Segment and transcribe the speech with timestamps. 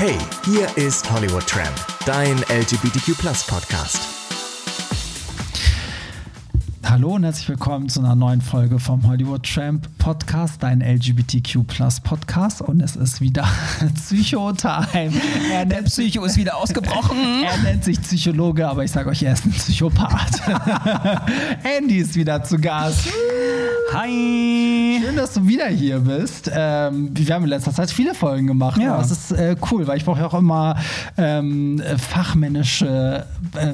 [0.00, 1.76] Hey, hier ist Hollywood Tramp,
[2.06, 4.00] dein LGBTQ Podcast.
[6.86, 11.66] Hallo und herzlich willkommen zu einer neuen Folge vom Hollywood Tramp Podcast, dein LGBTQ
[12.02, 12.62] Podcast.
[12.62, 13.46] Und es ist wieder
[13.94, 15.12] Psycho-Time.
[15.66, 17.18] Der Psycho ist wieder ausgebrochen.
[17.44, 20.40] er nennt sich Psychologe, aber ich sage euch, er ist ein Psychopath.
[21.78, 23.06] Andy ist wieder zu Gast.
[23.92, 25.00] Hi!
[25.04, 26.48] Schön, dass du wieder hier bist.
[26.54, 28.80] Ähm, wir haben in letzter Zeit viele Folgen gemacht.
[28.80, 28.96] Ja.
[28.96, 30.76] Das ist äh, cool, weil ich brauche ja auch immer
[31.16, 33.26] ähm, fachmännische
[33.56, 33.72] äh,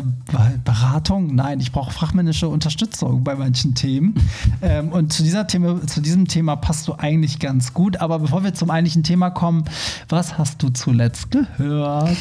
[0.64, 1.34] Beratung.
[1.34, 4.14] Nein, ich brauche fachmännische Unterstützung bei manchen Themen.
[4.62, 7.98] ähm, und zu, dieser Thema, zu diesem Thema passt du eigentlich ganz gut.
[7.98, 9.64] Aber bevor wir zum eigentlichen Thema kommen,
[10.08, 12.16] was hast du zuletzt gehört?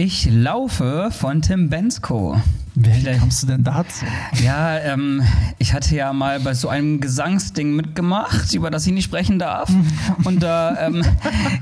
[0.00, 2.40] Ich laufe von Tim Bensko.
[2.76, 4.04] Wie Vielleicht- kommst du denn dazu?
[4.44, 5.20] Ja, ähm,
[5.58, 9.68] ich hatte ja mal bei so einem Gesangsding mitgemacht, über das ich nicht sprechen darf.
[10.24, 11.02] Und da, ähm,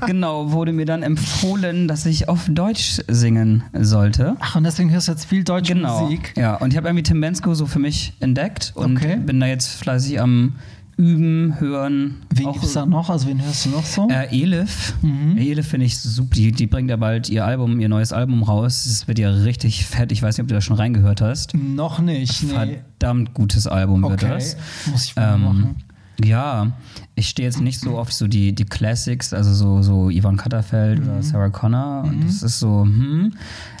[0.05, 4.35] genau, wurde mir dann empfohlen, dass ich auf Deutsch singen sollte.
[4.39, 6.01] Ach, und deswegen hörst du jetzt viel deutsche Genau.
[6.03, 6.33] Musik.
[6.37, 9.15] Ja, und ich habe irgendwie Tim Bensko so für mich entdeckt und Okay.
[9.15, 10.53] bin da jetzt fleißig am
[10.97, 12.15] Üben, Hören.
[12.33, 13.09] Wen auch- gibt es da noch?
[13.09, 14.07] Also, wen hörst du noch so?
[14.09, 14.95] Äh, Elif.
[15.03, 15.37] Mhm.
[15.37, 16.33] Elif finde ich super.
[16.35, 18.85] Die, die bringt ja bald ihr Album, ihr neues Album raus.
[18.87, 20.11] Es wird ja richtig fett.
[20.11, 21.53] Ich weiß nicht, ob du da schon reingehört hast.
[21.53, 22.43] noch nicht.
[22.43, 22.79] Nee.
[22.99, 24.33] Verdammt gutes Album wird Okay.
[24.33, 24.57] das.
[24.91, 25.75] Muss ich mal Ähm, machen.
[26.23, 26.71] Ja,
[27.15, 30.99] ich stehe jetzt nicht so auf so die, die Classics, also so, so Yvonne Katterfeld
[30.99, 31.09] Mhm.
[31.11, 32.03] oder Sarah Connor.
[32.05, 33.33] Und das ist so, hm.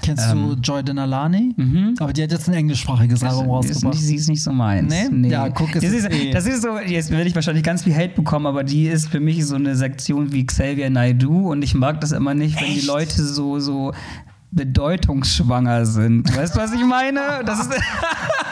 [0.03, 1.55] Kennst du Joy Denalani?
[1.99, 3.93] Aber die hat jetzt ein englischsprachiges Album ist rausgebracht.
[3.95, 4.93] nicht, sie ist nicht so meins.
[5.11, 5.29] Nee?
[5.29, 7.83] Ja, guck, es das ist ist, eh- das ist so, jetzt werde ich wahrscheinlich ganz
[7.83, 11.63] viel Hate bekommen, aber die ist für mich so eine Sektion wie Xavier Naidoo und
[11.63, 13.93] ich mag das immer nicht, wenn die Leute so, so
[14.51, 16.35] bedeutungsschwanger sind.
[16.35, 17.19] Weißt du, was ich meine?
[17.45, 17.69] Das ist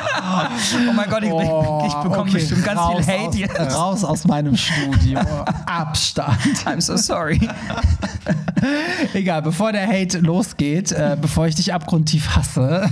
[0.89, 3.75] oh mein Gott, ich, ich, ich bekomme okay, bestimmt ganz raus viel Hate aus, jetzt.
[3.75, 5.19] Raus aus meinem Studio.
[5.65, 6.39] Abstand.
[6.65, 7.39] I'm so sorry.
[9.13, 12.89] Egal, bevor der Hate losgeht, äh, bevor ich dich abgrundtief hasse,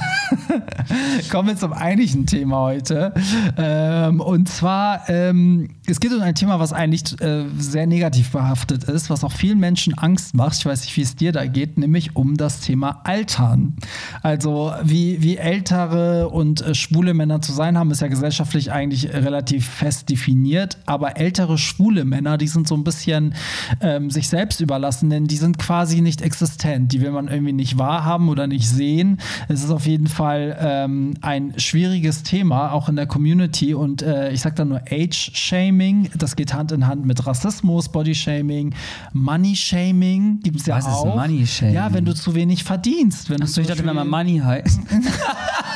[1.31, 3.13] kommen wir zum eigentlichen Thema heute.
[3.57, 8.83] Ähm, und zwar, ähm, es geht um ein Thema, was eigentlich äh, sehr negativ behaftet
[8.85, 10.57] ist, was auch vielen Menschen Angst macht.
[10.57, 13.75] Ich weiß nicht, wie es dir da geht, nämlich um das Thema Altern.
[14.21, 19.13] Also, wie, wie ältere und äh, schwule Männer zu sein haben, ist ja gesellschaftlich eigentlich
[19.13, 20.77] relativ fest definiert.
[20.85, 23.35] Aber ältere schwule Männer, die sind so ein bisschen
[23.81, 26.91] ähm, sich selbst überlassen, denn die sind quasi nicht existent.
[26.91, 29.19] Die will man irgendwie nicht wahrhaben oder nicht sehen.
[29.47, 33.73] Es ist auf jeden Fall ähm, ein schwieriges Thema, auch in der Community.
[33.73, 36.09] Und äh, ich sage da nur Age-Shaming.
[36.17, 38.73] Das geht Hand in Hand mit Rassismus, Body-Shaming,
[39.13, 40.39] Money-Shaming.
[40.41, 41.15] Gibt es ja Was ist auch.
[41.15, 41.75] Money-Shaming?
[41.75, 43.29] Ja, wenn du zu wenig verdienst.
[43.29, 44.79] Wenn du Achso, ich dachte, wenn man Money heißt.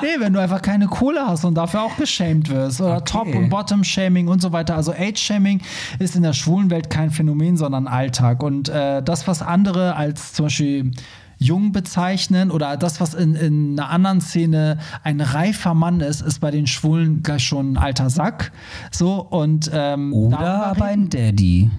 [0.00, 2.80] Nee, wenn du einfach keine Kohle hast und dafür auch geschämt wirst.
[2.80, 3.04] Oder Okay.
[3.04, 4.76] Top- und Bottom-Shaming und so weiter.
[4.76, 5.60] Also Age-Shaming
[5.98, 8.42] ist in der schwulen Welt kein Phänomen, sondern Alltag.
[8.42, 10.90] Und äh, das, was andere als zum Beispiel
[11.38, 16.38] jung bezeichnen oder das, was in, in einer anderen Szene ein reifer Mann ist, ist
[16.40, 18.52] bei den Schwulen gleich schon ein alter Sack.
[18.92, 21.70] So und ähm, Oder ein Daddy.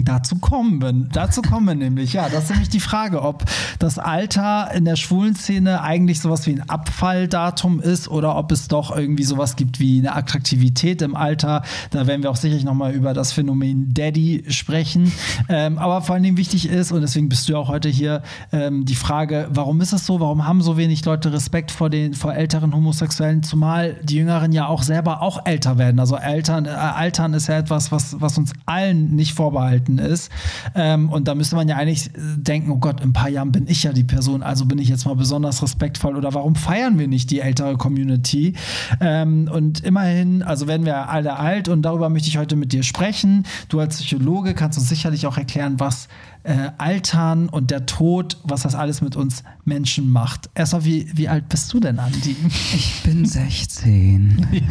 [0.00, 2.28] Dazu kommen wir, dazu kommen wir nämlich, ja.
[2.28, 3.44] Das ist nämlich die Frage, ob
[3.80, 8.68] das Alter in der schwulen Szene eigentlich sowas wie ein Abfalldatum ist oder ob es
[8.68, 11.62] doch irgendwie sowas gibt wie eine Attraktivität im Alter.
[11.90, 15.12] Da werden wir auch sicherlich nochmal über das Phänomen Daddy sprechen.
[15.48, 18.22] Ähm, aber vor allen Dingen wichtig ist, und deswegen bist du ja auch heute hier,
[18.52, 20.20] ähm, die Frage, warum ist es so?
[20.20, 23.42] Warum haben so wenig Leute Respekt vor den, vor älteren Homosexuellen?
[23.42, 25.98] Zumal die Jüngeren ja auch selber auch älter werden.
[25.98, 30.30] Also Eltern, äh, Altern ist ja etwas, was, was uns allen nicht vorbehalten ist.
[30.74, 33.66] Ähm, und da müsste man ja eigentlich denken, oh Gott, in ein paar Jahren bin
[33.66, 37.08] ich ja die Person, also bin ich jetzt mal besonders respektvoll oder warum feiern wir
[37.08, 38.52] nicht die ältere Community?
[39.00, 42.82] Ähm, und immerhin, also werden wir alle alt und darüber möchte ich heute mit dir
[42.82, 43.46] sprechen.
[43.70, 46.08] Du als Psychologe kannst uns sicherlich auch erklären, was
[46.48, 50.48] äh, Altern und der Tod, was das alles mit uns Menschen macht.
[50.54, 52.36] Erstmal, wie, wie alt bist du denn, Andi?
[52.74, 54.46] Ich bin 16.
[54.50, 54.62] nee,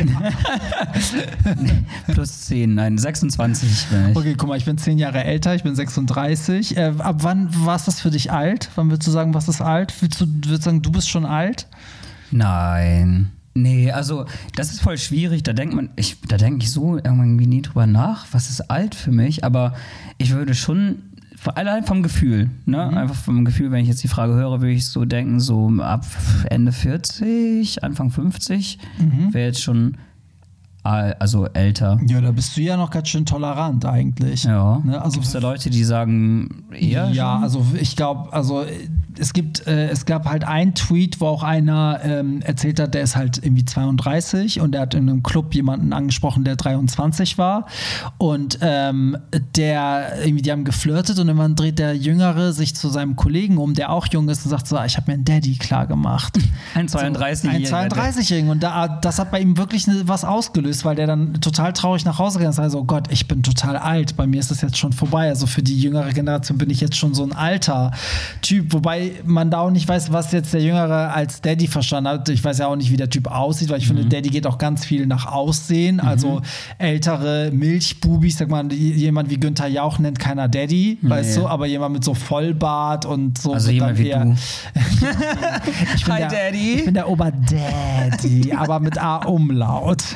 [2.07, 4.17] plus 10, nein, 26 bin ich.
[4.17, 6.77] Okay, guck mal, ich bin zehn Jahre älter, ich bin 36.
[6.77, 8.69] Äh, ab wann war es das für dich alt?
[8.75, 9.93] Wann würdest du sagen, was ist alt?
[10.01, 11.67] Würdest du, würdest du sagen, du bist schon alt?
[12.31, 13.31] Nein.
[13.57, 14.25] Nee, also
[14.55, 15.41] das ist voll schwierig.
[15.41, 18.93] Da denkt man, ich, da denke ich so irgendwie nie drüber nach, was ist alt
[18.93, 19.73] für mich, aber
[20.19, 21.01] ich würde schon.
[21.55, 22.87] Allein vom Gefühl, ne?
[22.97, 26.05] Einfach vom Gefühl, wenn ich jetzt die Frage höre, würde ich so denken, so ab
[26.49, 28.79] Ende 40, Anfang 50
[29.31, 29.97] wäre jetzt schon
[30.87, 31.99] also älter.
[32.07, 34.43] Ja, da bist du ja noch ganz schön tolerant eigentlich.
[34.43, 34.81] Ja.
[34.83, 35.01] Ne?
[35.01, 37.09] Also, Gibt es da Leute, die sagen eher?
[37.09, 37.43] ja, schon?
[37.43, 38.65] also ich glaube, also
[39.19, 43.01] es gibt, äh, es gab halt einen Tweet, wo auch einer ähm, erzählt hat, der
[43.01, 47.65] ist halt irgendwie 32 und der hat in einem Club jemanden angesprochen, der 23 war.
[48.17, 49.17] Und ähm,
[49.55, 53.73] der, irgendwie, die haben geflirtet und irgendwann dreht der Jüngere sich zu seinem Kollegen um,
[53.73, 56.37] der auch jung ist und sagt so, ich habe mir einen Daddy klar gemacht.
[56.75, 57.67] Ein 32-Jähriger.
[57.67, 58.49] So, ein 32-Jährigen.
[58.49, 62.05] Und da, das hat bei ihm wirklich ne, was ausgelöst, weil der dann total traurig
[62.05, 62.59] nach Hause gegangen ist.
[62.59, 64.15] Also, oh Gott, ich bin total alt.
[64.15, 65.29] Bei mir ist das jetzt schon vorbei.
[65.29, 67.91] Also für die jüngere Generation bin ich jetzt schon so ein alter
[68.41, 68.73] Typ.
[68.73, 72.29] Wobei man da auch nicht weiß, was jetzt der Jüngere als Daddy verstanden hat.
[72.29, 74.57] Ich weiß ja auch nicht, wie der Typ aussieht, weil ich finde, Daddy geht auch
[74.57, 75.99] ganz viel nach Aussehen.
[75.99, 76.41] Also
[76.77, 81.93] ältere Milchbubis, sag mal, jemand wie Günther Jauch nennt keiner Daddy, weißt du, aber jemand
[81.93, 83.53] mit so Vollbart und so.
[83.53, 84.35] Also jemand wie du.
[85.95, 86.73] Ich bin Hi, der, Daddy.
[86.75, 90.03] Ich bin der Oberdaddy, aber mit A-Umlaut.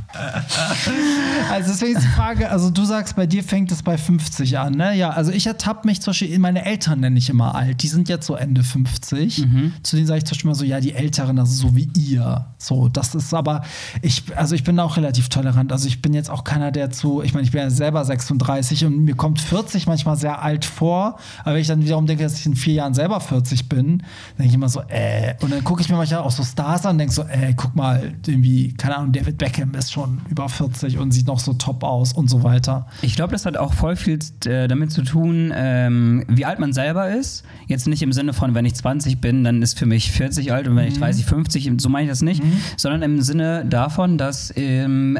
[1.51, 4.73] also deswegen ist die Frage, also du sagst, bei dir fängt es bei 50 an,
[4.73, 4.95] ne?
[4.95, 8.09] Ja, also ich ertappe mich zum Beispiel, meine Eltern nenne ich immer alt, die sind
[8.09, 9.41] jetzt so Ende 50.
[9.83, 12.45] Zu denen sage ich zum Beispiel mal so, ja, die Älteren, also so wie ihr.
[12.57, 13.63] So, das ist aber,
[14.01, 15.71] ich, also ich bin da auch relativ tolerant.
[15.71, 18.85] Also ich bin jetzt auch keiner, der zu, ich meine, ich bin ja selber 36
[18.85, 22.39] und mir kommt 40 manchmal sehr alt vor, aber wenn ich dann wiederum denke, dass
[22.39, 24.03] ich in vier Jahren selber 40 bin,
[24.37, 26.93] denke ich immer so, äh, und dann gucke ich mir manchmal auch so Stars an
[26.93, 30.97] und denke so, äh, guck mal, irgendwie, keine Ahnung, David Beckham ist schon über 40
[30.97, 32.87] und sieht noch so top aus und so weiter.
[33.01, 36.73] Ich glaube, das hat auch voll viel äh, damit zu tun, ähm, wie alt man
[36.73, 37.43] selber ist.
[37.67, 40.67] Jetzt nicht im Sinne von, wenn ich 20 bin, dann ist für mich 40 alt
[40.67, 42.41] und wenn ich 30, 50, so meine ich das nicht,
[42.77, 45.17] sondern im Sinne davon, dass ähm,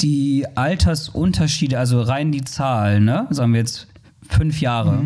[0.00, 3.86] die Altersunterschiede, also rein die Zahl, ne, sagen wir jetzt
[4.28, 4.98] fünf Jahre.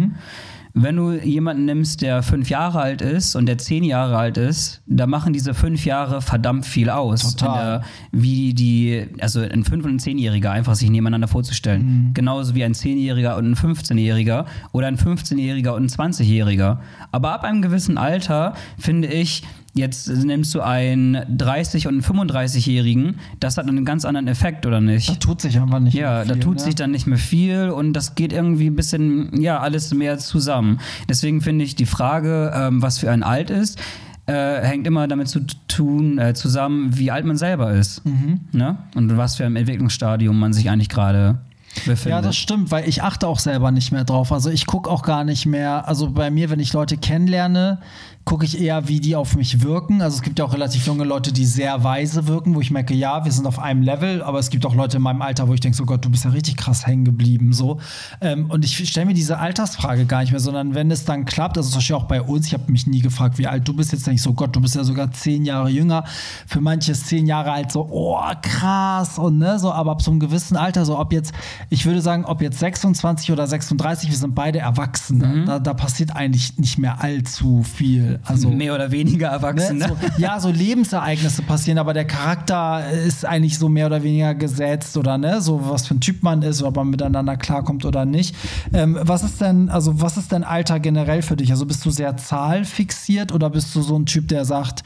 [0.75, 4.83] Wenn du jemanden nimmst, der fünf Jahre alt ist und der zehn Jahre alt ist,
[4.87, 7.23] da machen diese fünf Jahre verdammt viel aus.
[7.37, 7.83] Der,
[8.13, 12.11] wie die, also ein fünf- und ein zehnjähriger einfach sich nebeneinander vorzustellen.
[12.15, 16.79] Genauso wie ein zehnjähriger und ein 15-jähriger oder ein 15-jähriger und ein 20-jähriger.
[17.13, 23.17] Aber ab einem gewissen Alter finde ich, Jetzt nimmst du einen 30- und einen 35-Jährigen,
[23.39, 25.09] das hat einen ganz anderen Effekt, oder nicht?
[25.09, 26.63] Da tut sich einfach nicht Ja, mehr da viel, tut ne?
[26.63, 30.81] sich dann nicht mehr viel und das geht irgendwie ein bisschen, ja, alles mehr zusammen.
[31.09, 33.79] Deswegen finde ich die Frage, ähm, was für ein Alt ist,
[34.27, 38.05] äh, hängt immer damit zu tun, äh, zusammen, wie alt man selber ist.
[38.05, 38.41] Mhm.
[38.53, 38.77] Ne?
[38.95, 41.39] Und was für ein Entwicklungsstadium man sich eigentlich gerade
[41.87, 42.07] befindet.
[42.07, 44.33] Ja, das stimmt, weil ich achte auch selber nicht mehr drauf.
[44.33, 47.79] Also ich gucke auch gar nicht mehr, also bei mir, wenn ich Leute kennenlerne,
[48.25, 50.03] gucke ich eher, wie die auf mich wirken.
[50.03, 52.95] Also es gibt ja auch relativ junge Leute, die sehr weise wirken, wo ich merke,
[52.95, 55.55] ja, wir sind auf einem Level, aber es gibt auch Leute in meinem Alter, wo
[55.55, 57.53] ich denke, so Gott, du bist ja richtig krass hängen geblieben.
[57.53, 57.81] So.
[58.21, 61.57] Ähm, und ich stelle mir diese Altersfrage gar nicht mehr, sondern wenn es dann klappt,
[61.57, 63.93] also zum Beispiel auch bei uns, ich habe mich nie gefragt, wie alt du bist,
[63.93, 66.05] jetzt denke ich so, Gott, du bist ja sogar zehn Jahre jünger.
[66.47, 70.11] Für manche ist zehn Jahre alt so, oh, krass und ne, so, aber ab so
[70.11, 71.33] einem gewissen Alter, so ob jetzt,
[71.69, 75.45] ich würde sagen, ob jetzt 26 oder 36, wir sind beide Erwachsene.
[75.47, 78.10] Da, da passiert eigentlich nicht mehr allzu viel.
[78.25, 79.79] Also Mehr oder weniger erwachsen.
[79.79, 79.89] Ne?
[79.89, 79.97] Ne?
[80.17, 84.97] So, ja, so Lebensereignisse passieren, aber der Charakter ist eigentlich so mehr oder weniger gesetzt
[84.97, 88.35] oder ne, so was für ein Typ man ist, ob man miteinander klarkommt oder nicht.
[88.73, 91.51] Ähm, was ist denn, also was ist denn Alter generell für dich?
[91.51, 94.83] Also bist du sehr zahlfixiert oder bist du so ein Typ, der sagt,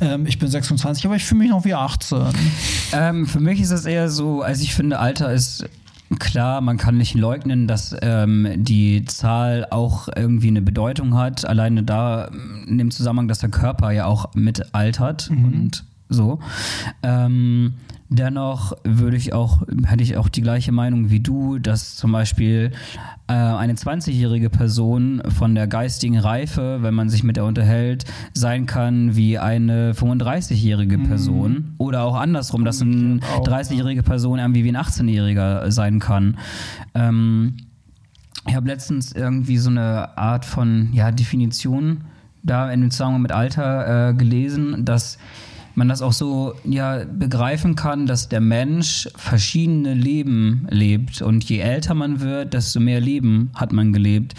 [0.00, 2.18] ähm, ich bin 26, aber ich fühle mich noch wie 18?
[2.92, 5.64] Ähm, für mich ist das eher so, also ich finde, Alter ist
[6.18, 11.46] klar, man kann nicht leugnen, dass ähm, die Zahl auch irgendwie eine Bedeutung hat.
[11.46, 16.38] Alleine da ähm, in dem Zusammenhang, dass der Körper ja auch mit altert und so.
[17.02, 17.74] Ähm,
[18.08, 22.72] dennoch würde ich auch, hätte ich auch die gleiche Meinung wie du, dass zum Beispiel
[23.26, 28.66] äh, eine 20-jährige Person von der geistigen Reife, wenn man sich mit der unterhält, sein
[28.66, 31.74] kann wie eine 35-jährige Person.
[31.78, 36.38] Oder auch andersrum, dass eine auch, 30-jährige Person irgendwie wie ein 18-jähriger sein kann.
[36.94, 37.56] Ähm,
[38.46, 42.04] ich habe letztens irgendwie so eine Art von ja, Definition
[42.42, 45.18] da in dem Zusammenhang mit Alter äh, gelesen, dass
[45.78, 51.22] man das auch so ja, begreifen kann, dass der Mensch verschiedene Leben lebt.
[51.22, 54.34] Und je älter man wird, desto mehr Leben hat man gelebt.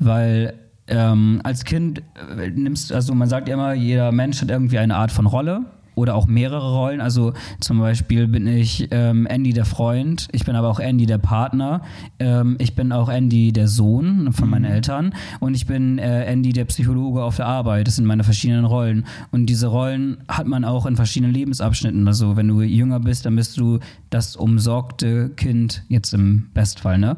[0.00, 0.54] Weil
[0.88, 2.02] ähm, als Kind
[2.38, 5.66] äh, nimmst, also man sagt immer, jeder Mensch hat irgendwie eine Art von Rolle
[5.98, 7.00] oder auch mehrere Rollen.
[7.00, 11.18] Also zum Beispiel bin ich ähm, Andy der Freund, ich bin aber auch Andy der
[11.18, 11.82] Partner,
[12.18, 16.52] ähm, ich bin auch Andy der Sohn von meinen Eltern und ich bin äh, Andy
[16.52, 17.88] der Psychologe auf der Arbeit.
[17.88, 19.04] Das sind meine verschiedenen Rollen.
[19.32, 22.06] Und diese Rollen hat man auch in verschiedenen Lebensabschnitten.
[22.06, 27.16] Also wenn du jünger bist, dann bist du das umsorgte Kind, jetzt im Bestfall, ne?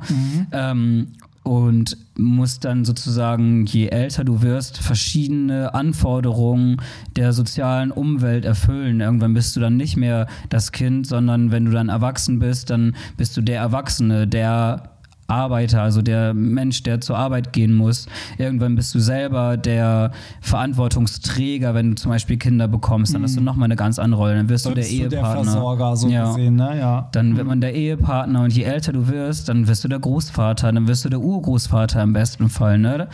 [0.52, 1.08] Ähm,
[1.42, 6.76] und musst dann sozusagen, je älter du wirst, verschiedene Anforderungen
[7.16, 9.00] der sozialen Umwelt erfüllen.
[9.00, 12.94] Irgendwann bist du dann nicht mehr das Kind, sondern wenn du dann erwachsen bist, dann
[13.16, 14.90] bist du der Erwachsene, der
[15.30, 18.06] Arbeiter, also der Mensch, der zur Arbeit gehen muss.
[18.38, 20.10] Irgendwann bist du selber der
[20.40, 24.36] Verantwortungsträger, wenn du zum Beispiel Kinder bekommst, dann hast du nochmal eine ganz andere Rolle.
[24.36, 25.44] Dann wirst du der Bist du der Ehepartner.
[25.44, 26.28] Versorger, so ja.
[26.28, 26.78] gesehen, ne?
[26.78, 27.08] Ja.
[27.12, 30.72] Dann wird man der Ehepartner und je älter du wirst, dann wirst du der Großvater,
[30.72, 32.78] dann wirst du der Urgroßvater im besten Fall.
[32.78, 33.08] Ne?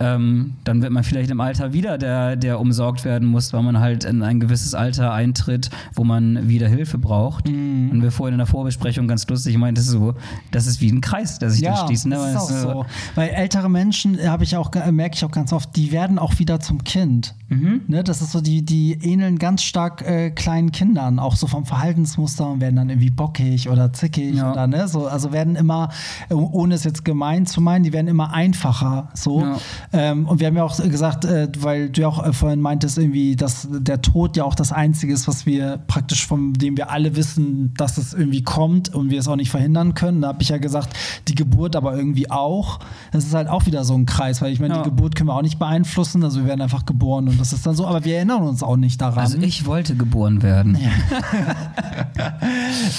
[0.00, 3.80] Ähm, dann wird man vielleicht im Alter wieder der, der umsorgt werden muss, weil man
[3.80, 7.48] halt in ein gewisses Alter eintritt, wo man wieder Hilfe braucht.
[7.48, 7.90] Mhm.
[7.90, 10.14] Und wir vorhin in der Vorbesprechung ganz lustig meintest so,
[10.50, 12.06] das ist wie ein Kreis, der sich Ja, schließt.
[12.06, 12.16] Ne?
[12.16, 12.86] das ist auch äh, so.
[13.14, 16.18] Weil ältere Menschen, äh, habe ich auch, ge- merke ich auch ganz oft, die werden
[16.18, 17.34] auch wieder zum Kind.
[17.48, 17.82] Mhm.
[17.86, 21.66] Ne, das ist so, die, die ähneln ganz stark äh, kleinen Kindern, auch so vom
[21.66, 24.52] Verhaltensmuster und werden dann irgendwie bockig oder zickig Ja.
[24.52, 25.90] oder ne, so, also werden immer,
[26.30, 29.10] äh, ohne es jetzt gemein zu meinen, die werden immer einfacher.
[29.14, 29.40] So.
[29.42, 29.56] Ja.
[29.92, 32.96] Ähm, und wir haben ja auch gesagt, äh, weil du ja auch äh, vorhin meintest,
[32.96, 36.90] irgendwie, dass der Tod ja auch das Einzige ist, was wir praktisch, von dem wir
[36.90, 40.22] alle wissen, dass es irgendwie kommt und wir es auch nicht verhindern können.
[40.22, 40.96] Da habe ich ja gesagt,
[41.28, 42.78] die Geburt aber irgendwie auch.
[43.12, 44.82] Das ist halt auch wieder so ein Kreis, weil ich meine, Ja.
[44.82, 47.66] die Geburt können wir auch nicht beeinflussen, also wir werden einfach geboren und das ist
[47.66, 49.18] dann so, aber wir erinnern uns auch nicht daran.
[49.18, 50.78] Also ich wollte geboren werden.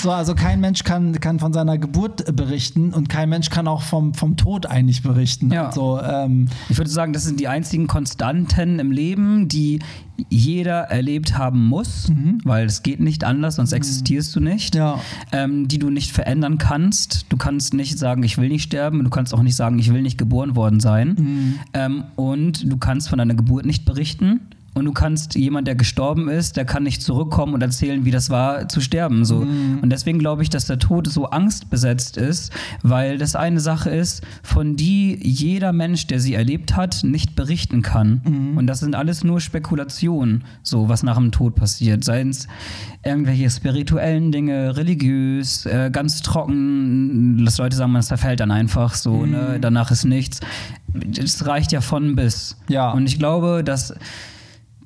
[0.01, 3.81] so, also kein Mensch kann, kann von seiner Geburt berichten und kein Mensch kann auch
[3.81, 5.51] vom, vom Tod eigentlich berichten.
[5.51, 5.67] Ja.
[5.67, 9.79] Also, ähm, Ich würde sagen, das sind die einzigen Konstanten im Leben, die
[10.29, 12.11] jeder erlebt haben muss,
[12.43, 14.79] weil es geht nicht anders, sonst existierst du nicht, Mhm.
[14.79, 14.99] Ja.
[15.31, 17.25] ähm, die du nicht verändern kannst.
[17.29, 20.01] Du kannst nicht sagen, ich will nicht sterben, du kannst auch nicht sagen, ich will
[20.01, 21.15] nicht geboren worden sein.
[21.17, 21.53] Mhm.
[21.73, 24.41] Ähm, und du kannst von deiner Geburt nicht berichten.
[24.75, 28.29] Und du kannst jemand, der gestorben ist, der kann nicht zurückkommen und erzählen, wie das
[28.31, 29.23] war, zu sterben.
[29.23, 29.41] So.
[29.41, 29.79] Mhm.
[29.81, 32.51] Und deswegen glaube ich, dass der Tod so angstbesetzt ist,
[32.81, 37.83] weil das eine Sache ist, von die jeder Mensch, der sie erlebt hat, nicht berichten
[37.83, 38.21] kann.
[38.25, 38.57] Mhm.
[38.57, 42.03] Und das sind alles nur Spekulationen, so was nach dem Tod passiert.
[42.03, 42.47] Seien es
[43.03, 49.17] irgendwelche spirituellen Dinge, religiös, äh, ganz trocken, dass Leute sagen, man zerfällt dann einfach so,
[49.17, 49.31] Mhm.
[49.31, 49.57] ne?
[49.61, 50.39] danach ist nichts.
[51.17, 52.57] Es reicht ja von bis.
[52.69, 52.91] Ja.
[52.91, 53.93] Und ich glaube, dass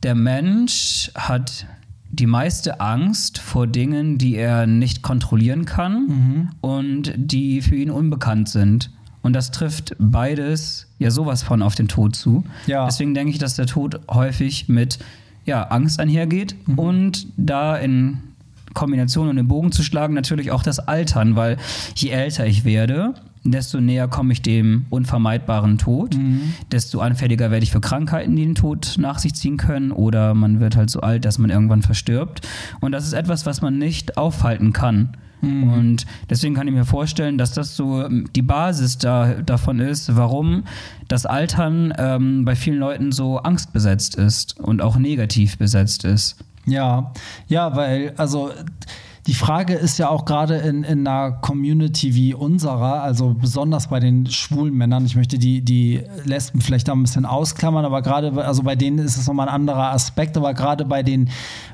[0.04, 1.66] der Mensch hat
[2.10, 6.50] die meiste Angst vor Dingen, die er nicht kontrollieren kann Mhm.
[6.62, 8.92] und die für ihn unbekannt sind.
[9.22, 12.46] Und das trifft beides ja sowas von auf den Tod zu.
[12.66, 12.86] Ja.
[12.86, 15.00] Deswegen denke ich, dass der Tod häufig mit
[15.46, 16.80] ja, Angst einhergeht Mhm.
[16.80, 18.20] und da in
[18.74, 21.58] Kombination und den Bogen zu schlagen, natürlich auch das Altern, weil
[21.96, 23.16] je älter ich werde,
[23.52, 26.18] desto näher komme ich dem unvermeidbaren Tod,
[26.72, 30.60] desto anfälliger werde ich für Krankheiten, die den Tod nach sich ziehen können, oder man
[30.60, 32.48] wird halt so alt, dass man irgendwann verstirbt.
[32.80, 35.16] Und das ist etwas, was man nicht aufhalten kann.
[35.42, 40.16] Und deswegen kann ich mir vorstellen, dass das so ähm, die Basis da, davon ist,
[40.16, 40.64] warum
[41.08, 46.38] das Altern ähm, bei vielen Leuten so angstbesetzt ist und auch negativ besetzt ist.
[46.66, 47.14] Ja,
[47.48, 48.52] ja, weil, also
[49.28, 54.00] die Frage ist ja auch gerade in, in einer Community wie unserer, also besonders bei
[54.00, 58.32] den schwulen Männern, ich möchte die, die Lesben vielleicht da ein bisschen ausklammern, aber gerade,
[58.32, 61.30] bei- also bei denen ist es nochmal ein anderer Aspekt, aber gerade bei den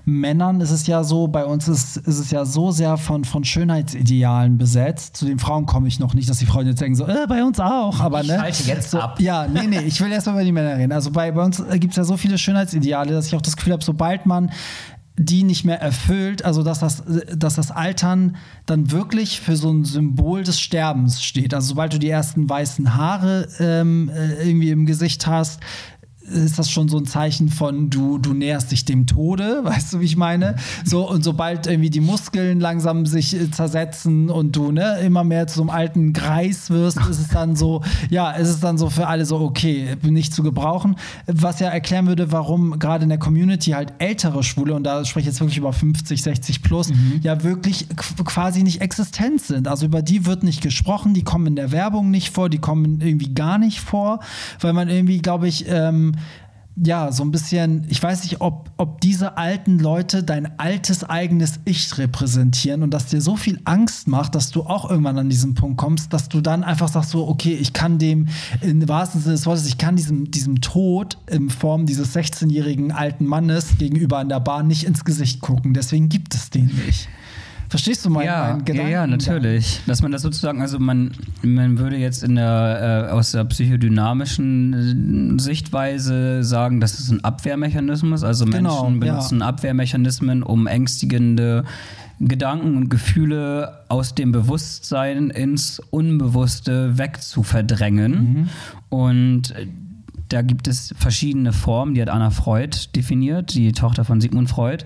[0.06, 3.44] Männern ist es ja so, bei uns ist, ist es ja so sehr von, von
[3.44, 5.16] Schönheitsidealen besetzt.
[5.16, 7.44] Zu den Frauen komme ich noch nicht, dass die Frauen jetzt denken so, äh, bei
[7.44, 8.36] uns auch, aber Ich ne.
[8.40, 9.20] schalte jetzt so, ab.
[9.22, 10.92] Ja, nee, nee, ich will erstmal über die Männer reden.
[10.92, 13.74] Also bei, bei uns gibt es ja so viele Schönheitsideale, dass ich auch das Gefühl
[13.74, 14.52] habe, sobald man
[15.16, 17.04] die nicht mehr erfüllt, also dass das,
[17.36, 21.54] dass das Altern dann wirklich für so ein Symbol des Sterbens steht.
[21.54, 25.60] Also sobald du die ersten weißen Haare ähm, äh, irgendwie im Gesicht hast,
[26.24, 30.00] ist das schon so ein Zeichen von du, du näherst dich dem Tode, weißt du,
[30.00, 30.56] wie ich meine?
[30.86, 35.48] So, und sobald irgendwie die Muskeln langsam sich äh, zersetzen und du ne, immer mehr
[35.48, 38.90] zu so einem alten Greis wirst, ist es dann so, ja, ist es dann so
[38.90, 40.96] für alle so, okay, nicht zu gebrauchen.
[41.28, 45.22] Was ja erklären würde, warum gerade in der Community halt ältere Schwule, und da spreche
[45.30, 49.68] ich jetzt wirklich über 50, 60 plus, ja wirklich qu- quasi nicht existent sind.
[49.68, 53.02] Also über die wird nicht gesprochen, die kommen in der Werbung nicht vor, die kommen
[53.02, 54.20] irgendwie gar nicht vor,
[54.62, 56.13] weil man irgendwie, glaube ich, ähm,
[56.76, 61.60] ja, so ein bisschen, ich weiß nicht, ob, ob diese alten Leute dein altes eigenes
[61.66, 65.54] Ich repräsentieren und das dir so viel Angst macht, dass du auch irgendwann an diesen
[65.54, 68.28] Punkt kommst, dass du dann einfach sagst so, okay, ich kann dem,
[68.62, 73.26] im wahrsten Sinne des Wortes, ich kann diesem, diesem Tod in Form dieses 16-jährigen alten
[73.26, 75.76] Mannes gegenüber in der Bahn nicht ins Gesicht gucken.
[75.76, 77.08] Deswegen gibt es den nicht.
[77.74, 78.92] Verstehst du meinen, ja, meinen ja, Gedanken?
[78.92, 79.82] ja, natürlich.
[79.88, 81.10] Dass man das sozusagen, also man,
[81.42, 87.24] man würde jetzt in der, äh, aus der psychodynamischen äh, Sichtweise sagen, das ist ein
[87.24, 88.24] Abwehrmechanismus.
[88.24, 89.14] Also Genau, Menschen ja.
[89.14, 91.64] benutzen Abwehrmechanismen, um ängstigende
[92.20, 98.50] Gedanken und Gefühle aus dem Bewusstsein ins Unbewusste wegzuverdrängen.
[98.90, 99.66] Und äh,
[100.30, 104.86] da gibt es verschiedene Formen, die hat Anna Freud definiert, die Tochter von Sigmund Freud.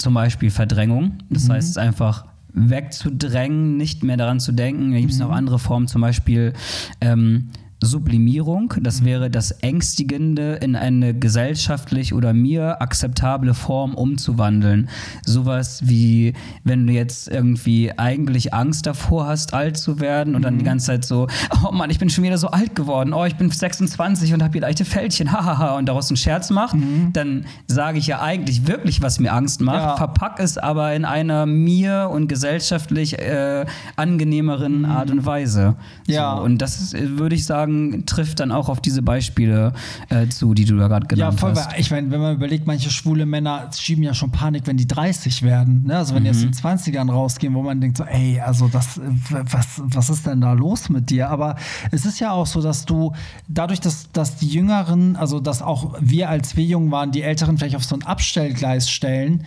[0.00, 1.18] Zum Beispiel Verdrängung.
[1.28, 4.92] Das heißt, es ist einfach wegzudrängen, nicht mehr daran zu denken.
[4.92, 6.54] Da gibt es noch andere Formen, zum Beispiel
[7.02, 7.50] ähm,
[7.82, 8.74] Sublimierung.
[8.80, 14.88] Das wäre das Ängstigende in eine gesellschaftlich oder mir akzeptable Form umzuwandeln.
[15.24, 16.34] Sowas wie,
[16.64, 20.86] wenn du jetzt irgendwie eigentlich Angst davor hast, alt zu werden und dann die ganze
[20.86, 21.26] Zeit so,
[21.66, 24.52] oh Mann, ich bin schon wieder so alt geworden, oh, ich bin 26 und habe
[24.52, 26.76] hier leichte Fältchen, hahaha, und daraus einen Scherz macht,
[27.12, 29.96] dann sage ich ja eigentlich wirklich, was mir Angst macht, Ja.
[29.96, 33.64] verpack es aber in einer mir und gesellschaftlich äh,
[33.96, 35.76] angenehmeren Art und Weise.
[36.06, 36.36] Ja.
[36.36, 37.69] So, und das würde ich sagen,
[38.06, 39.72] trifft dann auch auf diese Beispiele
[40.08, 41.50] äh, zu, die du da gerade Ja, genannt voll.
[41.52, 41.72] hast.
[41.72, 44.86] weil Ich meine, wenn man überlegt, manche schwule Männer schieben ja schon Panik, wenn die
[44.86, 45.84] 30 werden.
[45.86, 45.96] Ne?
[45.96, 49.00] Also wenn die aus den 20ern rausgehen, wo man denkt so, ey, also das, äh,
[49.30, 51.30] was, was ist denn da los mit dir?
[51.30, 51.56] Aber
[51.90, 53.12] es ist ja auch so, dass du
[53.48, 57.58] dadurch, dass, dass die Jüngeren, also dass auch wir, als wir jung waren, die Älteren
[57.58, 59.44] vielleicht auf so ein Abstellgleis stellen,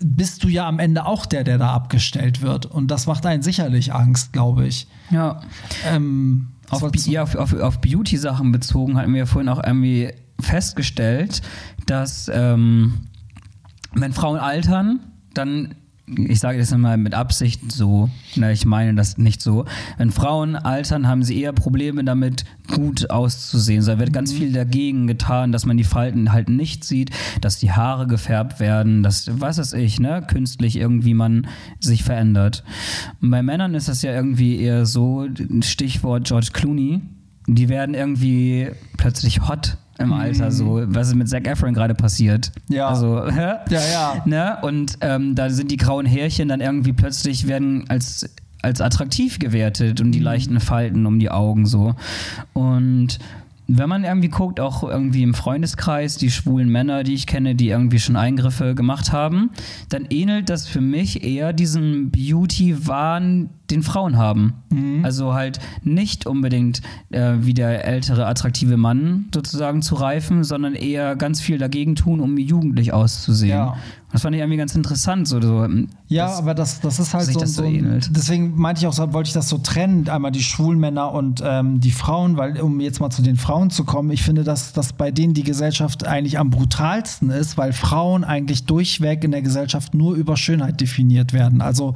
[0.00, 2.64] bist du ja am Ende auch der, der da abgestellt wird.
[2.66, 4.86] Und das macht einen sicherlich Angst, glaube ich.
[5.10, 5.40] Ja.
[5.84, 6.46] Ähm,
[6.82, 11.42] Auf, ja, auf, auf, auf Beauty-Sachen bezogen hatten wir ja vorhin auch irgendwie festgestellt,
[11.86, 13.08] dass ähm,
[13.94, 15.00] wenn Frauen altern,
[15.34, 15.74] dann,
[16.06, 19.64] ich sage das mal mit Absicht so, na, ich meine das nicht so,
[19.96, 23.80] wenn Frauen altern, haben sie eher Probleme damit, gut auszusehen.
[23.82, 27.58] So, da wird ganz viel dagegen getan, dass man die Falten halt nicht sieht, dass
[27.58, 31.46] die Haare gefärbt werden, dass, was weiß ich, ne, künstlich irgendwie man
[31.80, 32.64] sich verändert.
[33.22, 35.26] Und bei Männern ist das ja irgendwie eher so,
[35.62, 37.00] Stichwort George Clooney,
[37.46, 42.50] die werden irgendwie plötzlich hot im Alter, so, was ist mit Zac Efron gerade passiert.
[42.68, 42.88] Ja.
[42.88, 43.54] Also, hä?
[43.70, 44.22] Ja, ja.
[44.24, 44.58] Ne?
[44.62, 48.28] Und ähm, da sind die grauen Härchen dann irgendwie plötzlich werden als,
[48.62, 51.94] als attraktiv gewertet und die leichten Falten um die Augen so.
[52.52, 53.18] Und
[53.66, 57.68] wenn man irgendwie guckt, auch irgendwie im Freundeskreis, die schwulen Männer, die ich kenne, die
[57.68, 59.50] irgendwie schon Eingriffe gemacht haben,
[59.88, 64.54] dann ähnelt das für mich eher diesem Beauty-Wahn, den Frauen haben.
[65.04, 71.14] Also halt nicht unbedingt äh, wie der ältere, attraktive Mann sozusagen zu reifen, sondern eher
[71.16, 73.50] ganz viel dagegen tun, um jugendlich auszusehen.
[73.50, 73.76] Ja.
[74.10, 75.26] Das fand ich irgendwie ganz interessant.
[75.26, 75.66] So, so,
[76.08, 78.10] Ja, das- aber das, das ist halt so, das so ähnelt.
[78.14, 81.42] deswegen meinte ich auch, so, wollte ich das so trennen, einmal die schwulen Männer und
[81.44, 84.72] ähm, die Frauen, weil um jetzt mal zu den Frauen zu kommen, ich finde, dass,
[84.72, 89.42] dass bei denen die Gesellschaft eigentlich am brutalsten ist, weil Frauen eigentlich durchweg in der
[89.42, 91.60] Gesellschaft nur über Schönheit definiert werden.
[91.60, 91.94] Also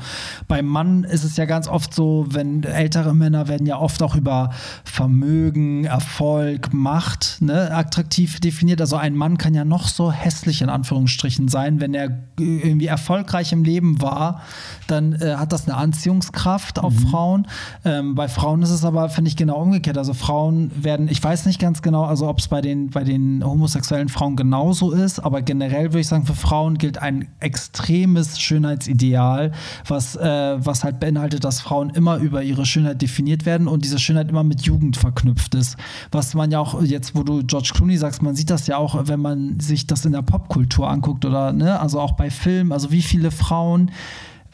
[0.48, 4.14] beim Mann ist es ja ganz oft so, wenn ältere Männer werden ja oft auch
[4.14, 4.50] über
[4.84, 8.80] Vermögen, Erfolg, Macht ne, attraktiv definiert.
[8.80, 13.52] Also ein Mann kann ja noch so hässlich in Anführungsstrichen sein, wenn er irgendwie erfolgreich
[13.52, 14.42] im Leben war,
[14.86, 17.46] dann äh, hat das eine Anziehungskraft auf Frauen.
[17.84, 19.98] Ähm, bei Frauen ist es aber, finde ich, genau umgekehrt.
[19.98, 23.44] Also Frauen werden, ich weiß nicht ganz genau, also ob es bei den, bei den
[23.44, 29.52] homosexuellen Frauen genauso ist, aber generell würde ich sagen, für Frauen gilt ein extremes Schönheitsideal,
[29.86, 33.98] was, äh, was halt beinhaltet, dass Frauen immer über ihre Schönheit definiert werden und diese
[33.98, 35.76] Schönheit immer mit Jugend verknüpft ist.
[36.10, 39.08] Was man ja auch jetzt, wo du George Clooney sagst, man sieht das ja auch,
[39.08, 42.90] wenn man sich das in der Popkultur anguckt oder, ne, also auch bei Filmen, also
[42.92, 43.90] wie viele Frauen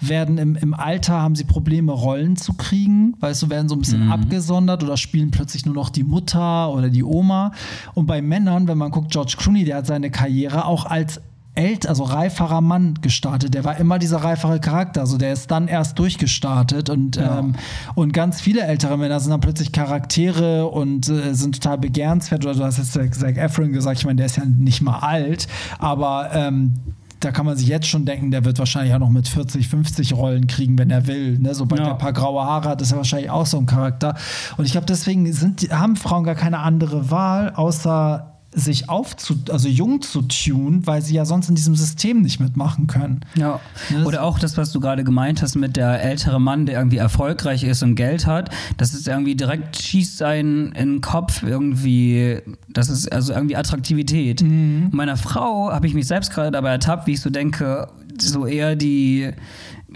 [0.01, 3.81] werden im, im Alter, haben sie Probleme, Rollen zu kriegen, weißt du, werden so ein
[3.81, 7.53] bisschen abgesondert oder spielen plötzlich nur noch die Mutter oder die Oma.
[7.95, 11.21] Und bei Männern, wenn man guckt, George Clooney, der hat seine Karriere auch als
[11.55, 13.55] ält, also reiferer Mann gestartet.
[13.55, 15.03] Der war immer dieser reifere Charakter.
[15.03, 17.55] Also der ist dann erst durchgestartet und, ähm,
[17.95, 22.45] und ganz viele ältere Männer sind dann plötzlich Charaktere und äh, sind total begehrenswert.
[22.45, 24.99] Oder du hast jetzt Zac Zac Efron gesagt, ich meine, der ist ja nicht mal
[24.99, 25.47] alt,
[25.79, 26.75] aber ähm,
[27.21, 30.13] da kann man sich jetzt schon denken, der wird wahrscheinlich auch noch mit 40, 50
[30.15, 31.39] Rollen kriegen, wenn er will.
[31.39, 31.55] Ne?
[31.55, 31.87] Sobald Ja.
[31.87, 34.15] er ein paar graue Haare hat, ist er wahrscheinlich auch so ein Charakter.
[34.59, 39.69] Und ich glaube, deswegen sind, haben Frauen gar keine andere Wahl, außer sich aufzu, also
[39.69, 43.21] jung zu tun, weil sie ja sonst in diesem System nicht mitmachen können.
[43.35, 43.61] Ja.
[43.91, 46.99] Ne, Oder auch das, was du gerade gemeint hast mit der ältere Mann, der irgendwie
[46.99, 48.51] erfolgreich ist und Geld hat.
[48.77, 52.41] Das ist irgendwie direkt schießt einen in den Kopf irgendwie.
[52.69, 54.43] Das ist also irgendwie Attraktivität.
[54.43, 54.89] Mhm.
[54.93, 57.89] Meiner Frau habe ich mich selbst gerade dabei ertappt, wie ich so denke,
[58.21, 59.31] so eher die.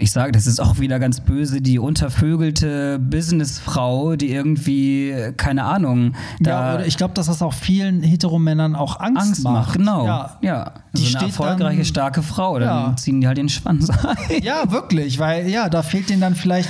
[0.01, 6.13] Ich sage, das ist auch wieder ganz böse, die untervögelte Businessfrau, die irgendwie, keine Ahnung,
[6.39, 9.73] Ja, ich glaube, dass das auch vielen Heteromännern auch Angst, Angst macht.
[9.73, 10.05] Genau.
[10.05, 10.71] Ja, Ja.
[10.93, 12.59] Die So steht eine erfolgreiche, dann- starke Frau.
[12.59, 12.95] Dann Ja.
[12.95, 14.41] ziehen die halt den Schwanz ein.
[14.41, 16.69] Ja, wirklich, weil ja, da fehlt denen dann vielleicht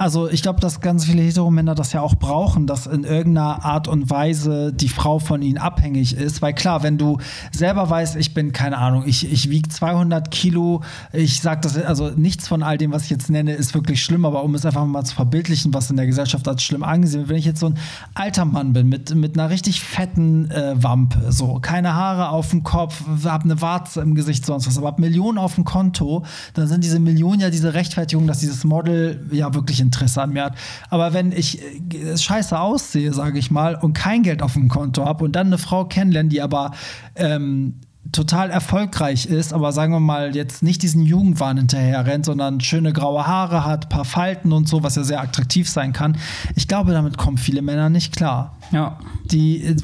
[0.00, 3.86] Also ich glaube, dass ganz viele Heteromänner das ja auch brauchen, dass in irgendeiner Art
[3.86, 6.40] und Weise die Frau von ihnen abhängig ist.
[6.40, 7.18] Weil klar, wenn du
[7.52, 10.80] selber weißt, ich bin, keine Ahnung, ich, ich wiege 200 Kilo,
[11.12, 14.24] ich sag das, also nichts von all dem, was ich jetzt nenne, ist wirklich schlimm,
[14.24, 17.28] aber um es einfach mal zu verbildlichen, was in der Gesellschaft als schlimm angesehen wird,
[17.28, 17.74] wenn ich jetzt so ein
[18.14, 22.62] alter Mann bin mit, mit einer richtig fetten äh, Wampe, so keine Haare auf dem
[22.62, 26.68] Kopf, hab eine Warze im Gesicht, sonst was, aber hab Millionen auf dem Konto, dann
[26.68, 30.54] sind diese Millionen ja diese Rechtfertigung, dass dieses Model ja wirklich Interesse an mir hat.
[30.88, 35.04] Aber wenn ich äh, scheiße aussehe, sage ich mal, und kein Geld auf dem Konto
[35.04, 36.70] habe und dann eine Frau kennenlerne, die aber
[37.16, 37.74] ähm,
[38.12, 42.92] total erfolgreich ist, aber sagen wir mal jetzt nicht diesen Jugendwahn hinterher rennt, sondern schöne
[42.92, 46.16] graue Haare hat, paar Falten und so, was ja sehr attraktiv sein kann.
[46.54, 48.56] Ich glaube, damit kommen viele Männer nicht klar.
[48.72, 48.98] Ja.
[49.30, 49.76] Die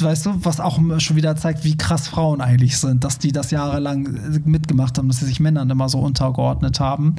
[0.00, 3.32] äh, weißt du, was auch schon wieder zeigt, wie krass Frauen eigentlich sind, dass die
[3.32, 4.08] das jahrelang
[4.44, 7.16] mitgemacht haben, dass sie sich Männern immer so untergeordnet haben.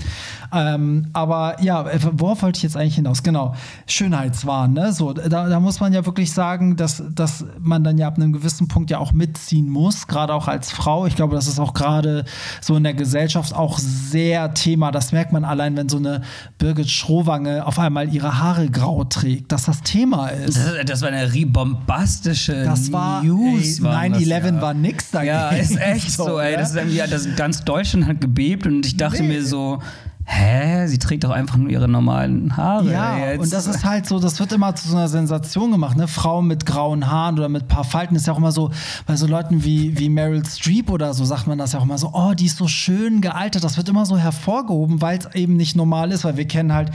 [0.53, 3.23] Ähm, aber ja, worauf wollte ich jetzt eigentlich hinaus?
[3.23, 3.55] Genau,
[3.87, 4.93] Schönheitswahn, ne?
[4.93, 8.33] So, da, da muss man ja wirklich sagen, dass, dass man dann ja ab einem
[8.33, 11.05] gewissen Punkt ja auch mitziehen muss, gerade auch als Frau.
[11.05, 12.25] Ich glaube, das ist auch gerade
[12.61, 14.91] so in der Gesellschaft auch sehr Thema.
[14.91, 16.21] Das merkt man allein, wenn so eine
[16.57, 20.57] Birgit Schrowange auf einmal ihre Haare grau trägt, dass das Thema ist.
[20.57, 23.81] Das, das war eine bombastische das war News.
[23.81, 24.61] 9-11 ja.
[24.61, 25.33] war nix dagegen.
[25.33, 26.55] Ja, ist echt so, ey.
[26.55, 29.29] Das ist irgendwie, das ganz Deutschland hat gebebt und ich dachte nee.
[29.29, 29.79] mir so,
[30.29, 32.91] hä, sie trägt doch einfach nur ihre normalen Haare.
[32.91, 33.41] Ja, jetzt.
[33.41, 36.07] und das ist halt so, das wird immer zu so einer Sensation gemacht, ne?
[36.07, 38.69] Frauen mit grauen Haaren oder mit paar Falten ist ja auch immer so,
[39.07, 41.97] bei so Leuten wie, wie Meryl Streep oder so sagt man das ja auch immer
[41.97, 43.63] so, oh, die ist so schön gealtert.
[43.63, 46.91] Das wird immer so hervorgehoben, weil es eben nicht normal ist, weil wir kennen halt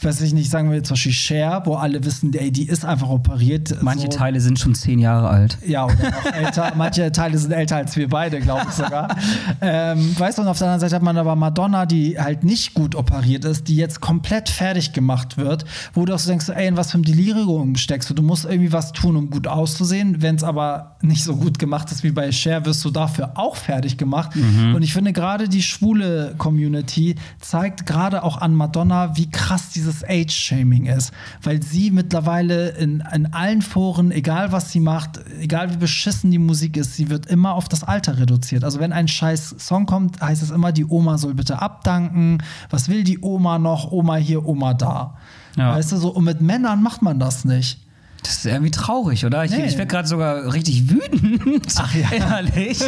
[0.00, 2.84] weiß ich nicht, sagen wir jetzt zum Beispiel Cher, wo alle wissen, ey, die ist
[2.84, 3.82] einfach operiert.
[3.82, 4.18] Manche so.
[4.18, 5.58] Teile sind schon zehn Jahre alt.
[5.66, 6.72] Ja, oder noch älter.
[6.76, 9.16] Manche Teile sind älter als wir beide, glaube ich sogar.
[9.60, 12.74] ähm, weißt du, und auf der anderen Seite hat man aber Madonna, die halt nicht
[12.74, 16.68] gut operiert ist, die jetzt komplett fertig gemacht wird, wo du auch so denkst, ey,
[16.68, 18.14] in was für ein Delirium steckst du?
[18.14, 20.22] Du musst irgendwie was tun, um gut auszusehen.
[20.22, 23.56] Wenn es aber nicht so gut gemacht ist wie bei Cher, wirst du dafür auch
[23.56, 24.34] fertig gemacht.
[24.34, 24.74] Mhm.
[24.74, 29.85] Und ich finde gerade die schwule Community zeigt gerade auch an Madonna, wie krass diese
[29.86, 35.72] dieses Age-Shaming ist, weil sie mittlerweile in, in allen Foren, egal was sie macht, egal
[35.72, 38.64] wie beschissen die Musik ist, sie wird immer auf das Alter reduziert.
[38.64, 42.38] Also wenn ein scheiß Song kommt, heißt es immer, die Oma soll bitte abdanken.
[42.70, 43.92] Was will die Oma noch?
[43.92, 45.16] Oma hier, Oma da.
[45.56, 45.74] Ja.
[45.74, 47.80] Weißt du so, und mit Männern macht man das nicht.
[48.26, 49.44] Das ist irgendwie traurig, oder?
[49.44, 49.66] Ich, nee.
[49.66, 51.66] ich werde gerade sogar richtig wütend.
[51.76, 52.10] Ach ja.
[52.12, 52.80] Ehrlich.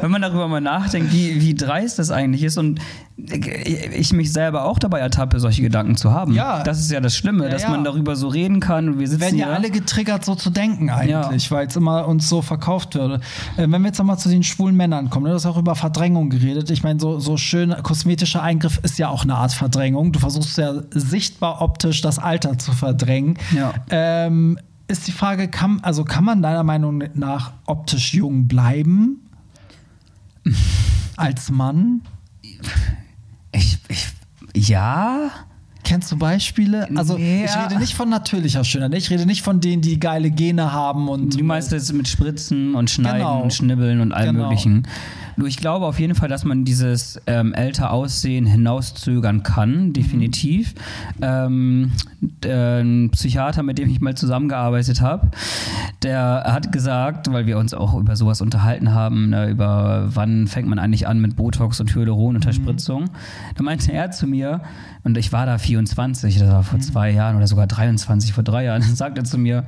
[0.00, 2.80] wenn man darüber mal nachdenkt, wie, wie dreist das eigentlich ist und
[3.28, 6.32] ich mich selber auch dabei ertappe, solche Gedanken zu haben.
[6.32, 6.62] Ja.
[6.62, 7.70] Das ist ja das Schlimme, ja, dass ja.
[7.70, 10.90] man darüber so reden kann und wir sitzen Werden ja alle getriggert, so zu denken
[10.90, 11.56] eigentlich, ja.
[11.56, 13.20] weil es immer uns so verkauft würde.
[13.56, 15.74] Äh, wenn wir jetzt nochmal zu den schwulen Männern kommen, ne, du hast auch über
[15.74, 16.70] Verdrängung geredet.
[16.70, 20.12] Ich meine, so, so schön kosmetischer Eingriff ist ja auch eine Art Verdrängung.
[20.12, 23.38] Du versuchst ja sichtbar optisch das Alter zu verdrängen.
[23.54, 23.74] Ja.
[23.90, 29.20] Ähm, ist die Frage, kann, also kann man deiner Meinung nach optisch jung bleiben?
[31.16, 32.02] Als Mann?
[33.60, 35.30] Ich, ich, ja.
[35.82, 36.88] Kennst du Beispiele?
[36.94, 38.94] Also nee, ich rede nicht von natürlicher Schönheit.
[38.94, 41.38] Ich rede nicht von denen, die geile Gene haben und.
[41.38, 43.42] Die meiste ist mit Spritzen und Schneiden genau.
[43.42, 44.48] und Schnibbeln und allem genau.
[44.48, 44.86] möglichen.
[45.36, 50.74] Nur ich glaube auf jeden Fall, dass man dieses ähm, älter Aussehen hinauszögern kann, definitiv.
[51.18, 51.22] Mhm.
[51.22, 51.92] Ähm,
[52.44, 55.30] ein Psychiater, mit dem ich mal zusammengearbeitet habe,
[56.02, 60.68] der hat gesagt, weil wir uns auch über sowas unterhalten haben, ne, über wann fängt
[60.68, 63.10] man eigentlich an mit Botox und Hyaluronunterspritzung, mhm.
[63.56, 64.60] da meinte er zu mir,
[65.02, 66.82] und ich war da 24, das war vor mhm.
[66.82, 69.64] zwei Jahren oder sogar 23, vor drei Jahren, dann sagt er zu mir,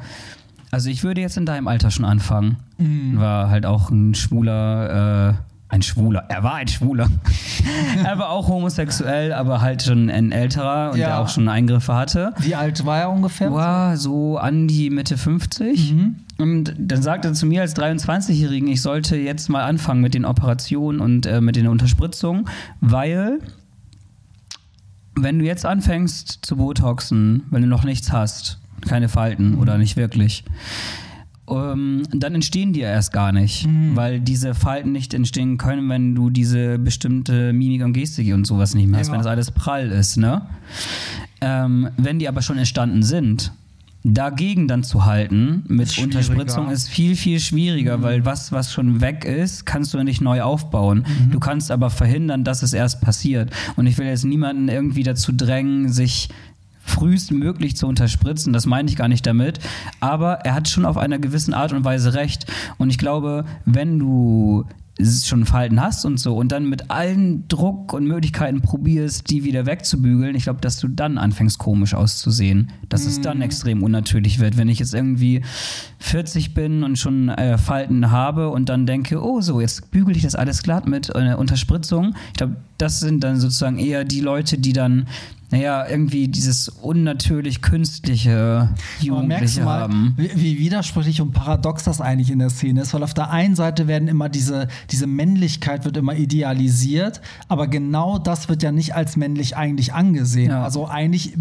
[0.72, 2.56] also ich würde jetzt in deinem Alter schon anfangen.
[2.78, 3.18] Mhm.
[3.18, 5.34] War halt auch ein schwuler äh,
[5.72, 6.26] ein Schwuler.
[6.28, 7.08] Er war ein Schwuler.
[8.04, 11.06] er war auch homosexuell, aber halt schon ein älterer und ja.
[11.06, 12.34] der auch schon Eingriffe hatte.
[12.38, 13.50] Wie alt war er ungefähr?
[13.52, 15.94] War so an die Mitte 50.
[15.94, 16.16] Mhm.
[16.36, 20.26] Und dann sagte er zu mir als 23-Jährigen, ich sollte jetzt mal anfangen mit den
[20.26, 22.48] Operationen und äh, mit den Unterspritzungen,
[22.80, 23.38] weil
[25.14, 29.96] wenn du jetzt anfängst zu Botoxen, wenn du noch nichts hast, keine Falten oder nicht
[29.96, 30.44] wirklich,
[31.56, 33.96] ähm, dann entstehen die ja erst gar nicht, mhm.
[33.96, 38.74] weil diese Falten nicht entstehen können, wenn du diese bestimmte Mimik und Gestik und sowas
[38.74, 39.12] nicht mehr hast, ja.
[39.12, 40.42] wenn das alles prall ist, ne?
[41.40, 43.52] Ähm, wenn die aber schon entstanden sind,
[44.04, 48.02] dagegen dann zu halten mit Unterspritzung ist viel, viel schwieriger, mhm.
[48.02, 51.06] weil was, was schon weg ist, kannst du nicht neu aufbauen.
[51.06, 51.30] Mhm.
[51.30, 53.50] Du kannst aber verhindern, dass es erst passiert.
[53.76, 56.28] Und ich will jetzt niemanden irgendwie dazu drängen, sich
[56.92, 58.52] frühestmöglich zu unterspritzen.
[58.52, 59.58] Das meine ich gar nicht damit.
[60.00, 62.46] Aber er hat schon auf einer gewissen Art und Weise recht.
[62.78, 64.66] Und ich glaube, wenn du
[65.00, 69.66] schon Verhalten hast und so und dann mit allen Druck und Möglichkeiten probierst, die wieder
[69.66, 74.56] wegzubügeln, ich glaube, dass du dann anfängst komisch auszusehen, dass es dann extrem unnatürlich wird.
[74.56, 75.42] Wenn ich jetzt irgendwie
[75.98, 80.22] 40 bin und schon äh, Falten habe und dann denke, oh so, jetzt bügel ich
[80.22, 84.58] das alles glatt mit äh, Unterspritzung, ich glaube, das sind dann sozusagen eher die Leute,
[84.58, 85.06] die dann
[85.52, 90.14] naja, irgendwie dieses unnatürlich künstliche Jugendliche mal, haben.
[90.16, 93.54] wie, wie widersprüchlich und paradox das eigentlich in der Szene ist, weil auf der einen
[93.54, 98.94] Seite werden immer diese, diese Männlichkeit wird immer idealisiert, aber genau das wird ja nicht
[98.94, 100.50] als männlich eigentlich angesehen.
[100.50, 100.64] Ja.
[100.64, 101.34] Also eigentlich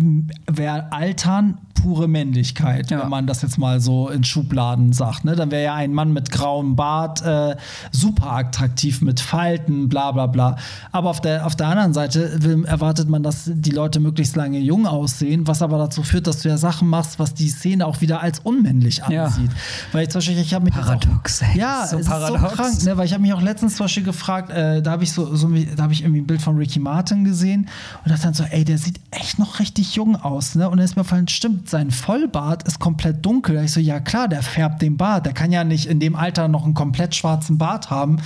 [0.46, 3.02] wäre Altern pure Männlichkeit, Ja.
[3.02, 5.26] wenn man das jetzt mal so in Schubladen sagt.
[5.26, 5.36] Ne?
[5.36, 7.56] Dann wäre ja ein Mann mit grauem Bart äh,
[7.92, 10.58] super attraktiv mit Falten, bla bla bla.
[10.92, 14.60] Aber auf der, auf der anderen Seite will, erwartet man, dass die Leute möglichst lange
[14.60, 18.02] jung aussehen, was aber dazu führt, dass du ja Sachen machst, was die Szene auch
[18.02, 19.26] wieder als unmännlich Ja.
[19.26, 19.52] ansieht.
[19.92, 22.42] Weil ich zum Beispiel, ich habe mich Paradox, auch, ja, So es paradox.
[22.44, 22.98] ist so krank, ne?
[22.98, 25.48] weil ich habe mich auch letztens zum Beispiel gefragt, äh, da habe ich so, so
[25.76, 27.70] da habe ich irgendwie ein Bild von Ricky Martin gesehen
[28.04, 30.70] und dachte dann so, ey, der sieht echt noch richtig jung aus, ne?
[30.70, 33.56] Und dann ist mir gefallen, stimmt, sein Vollbart ist komplett dunkel.
[33.56, 36.16] Da ich so, ja klar, der färbt den Bart, der kann ja nicht in dem
[36.16, 38.18] Alter noch einen komplett schwarzen Bart haben.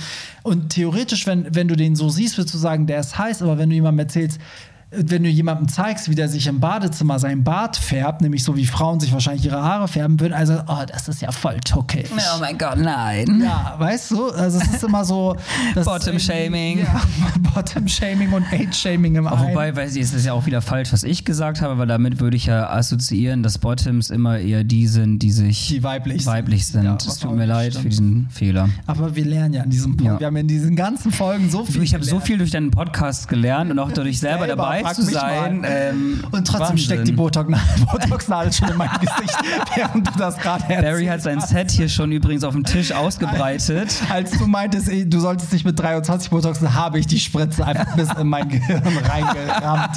[0.42, 3.58] Und theoretisch, wenn, wenn du den so siehst, würdest du sagen, der ist heiß, aber
[3.58, 4.40] wenn du jemandem erzählst,
[4.90, 8.66] wenn du jemandem zeigst, wie der sich im Badezimmer seinen Bart färbt, nämlich so wie
[8.66, 12.06] Frauen sich wahrscheinlich ihre Haare färben würden, also, oh, das ist ja voll tuckig.
[12.12, 13.42] Oh mein Gott, nein.
[13.42, 15.36] Ja, weißt du, also es ist immer so.
[15.74, 16.78] Bottom-Shaming.
[16.78, 17.02] Ja,
[17.54, 19.48] Bottom-Shaming und Age-Shaming im einen.
[19.50, 22.20] Wobei, weiß ich, es ist ja auch wieder falsch, was ich gesagt habe, weil damit
[22.20, 26.32] würde ich ja assoziieren, dass Bottoms immer eher die sind, die sich Die weiblich sind.
[26.32, 26.84] weiblich sind.
[26.84, 27.82] Ja, es tut mir leid stimmt.
[27.82, 28.68] für diesen Fehler.
[28.86, 30.14] Aber wir lernen ja in diesem Podcast.
[30.14, 30.20] Ja.
[30.20, 31.82] Wir haben in diesen ganzen Folgen so viel.
[31.82, 34.94] Ich habe so viel durch deinen Podcast gelernt und auch dadurch selber, Selber, dabei frag
[34.94, 35.60] zu sein.
[35.60, 35.68] mal.
[35.70, 36.78] Ähm, Und trotzdem Wahnsinn.
[36.78, 37.46] steckt die Botox-
[37.92, 39.36] Botox-Nadel schon in meinem Gesicht,
[39.74, 40.82] während du das gerade erzählst.
[40.82, 44.02] Barry hat sein Set hier schon übrigens auf dem Tisch ausgebreitet.
[44.10, 48.12] Als du meintest, du solltest dich mit 23 Botoxen, habe ich die Spritze einfach bis
[48.12, 49.96] in mein Gehirn reingerammt.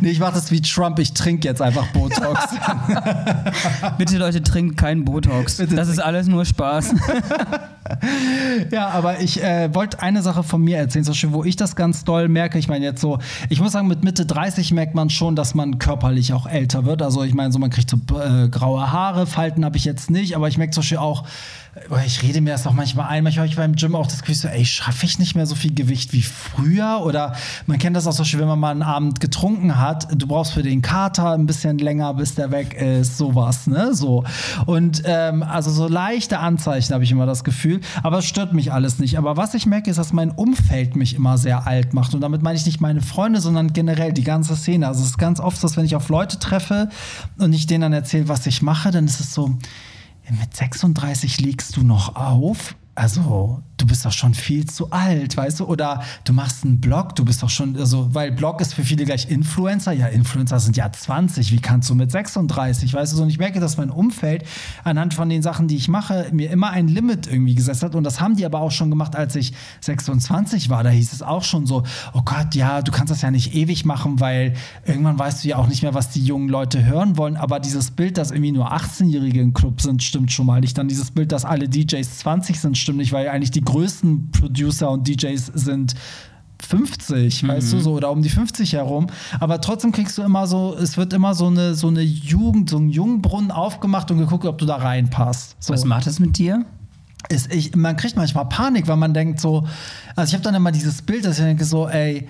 [0.00, 2.40] nee, ich mache das wie Trump, ich trinke jetzt einfach Botox.
[3.98, 5.56] Bitte Leute, trinkt keinen Botox.
[5.58, 6.94] Bitte das ist alles nur Spaß.
[8.70, 11.76] Ja, aber ich äh, wollte eine Sache von mir erzählen, zum Beispiel, wo ich das
[11.76, 12.58] ganz doll merke.
[12.58, 15.78] Ich meine, jetzt so, ich muss sagen, mit Mitte 30 merkt man schon, dass man
[15.78, 17.02] körperlich auch älter wird.
[17.02, 20.36] Also, ich meine, so, man kriegt so äh, graue Haare, Falten habe ich jetzt nicht,
[20.36, 21.24] aber ich merke zum Beispiel auch,
[22.04, 24.34] ich rede mir das auch manchmal ein, manchmal habe ich beim Gym auch das Gefühl,
[24.34, 27.02] so, ey, schaffe ich nicht mehr so viel Gewicht wie früher?
[27.04, 27.34] Oder
[27.66, 30.52] man kennt das auch zum Beispiel, wenn man mal einen Abend getrunken hat, du brauchst
[30.52, 33.94] für den Kater ein bisschen länger, bis der weg ist, sowas, ne?
[33.94, 34.24] So.
[34.64, 38.72] Und ähm, also so leichte Anzeichen habe ich immer das Gefühl, aber es stört mich
[38.72, 39.18] alles nicht.
[39.18, 42.14] Aber was ich merke, ist, dass mein Umfeld mich immer sehr alt macht.
[42.14, 44.86] Und damit meine ich nicht meine Freunde, sondern generell die ganze Szene.
[44.88, 46.88] Also es ist ganz oft so, dass wenn ich auf Leute treffe
[47.38, 49.58] und ich denen dann erzähle, was ich mache, dann ist es so,
[50.30, 52.76] mit 36 legst du noch auf?
[52.94, 55.64] Also, du bist doch schon viel zu alt, weißt du?
[55.66, 59.04] Oder du machst einen Blog, du bist doch schon, also, weil Blog ist für viele
[59.04, 59.92] gleich Influencer.
[59.92, 63.22] Ja, Influencer sind ja 20, wie kannst du mit 36, weißt du?
[63.22, 64.44] Und ich merke, dass mein Umfeld
[64.84, 67.94] anhand von den Sachen, die ich mache, mir immer ein Limit irgendwie gesetzt hat.
[67.94, 70.82] Und das haben die aber auch schon gemacht, als ich 26 war.
[70.82, 71.82] Da hieß es auch schon so,
[72.14, 74.54] oh Gott, ja, du kannst das ja nicht ewig machen, weil
[74.86, 77.36] irgendwann weißt du ja auch nicht mehr, was die jungen Leute hören wollen.
[77.36, 80.78] Aber dieses Bild, dass irgendwie nur 18-Jährige im Club sind, stimmt schon mal nicht.
[80.78, 84.90] Dann dieses Bild, dass alle DJs 20 sind, stimmt nicht, weil eigentlich die größten Producer
[84.90, 85.94] und DJs sind
[86.62, 89.08] 50, weißt du, so oder um die 50 herum.
[89.40, 92.78] Aber trotzdem kriegst du immer so, es wird immer so eine, so eine Jugend, so
[92.78, 95.56] ein Jungbrunnen aufgemacht und geguckt, ob du da reinpasst.
[95.60, 96.64] So Was macht es mit dir?
[97.28, 99.66] ist ich, man kriegt manchmal Panik, weil man denkt so,
[100.14, 102.28] also ich habe dann immer dieses Bild, dass ich denke so, ey,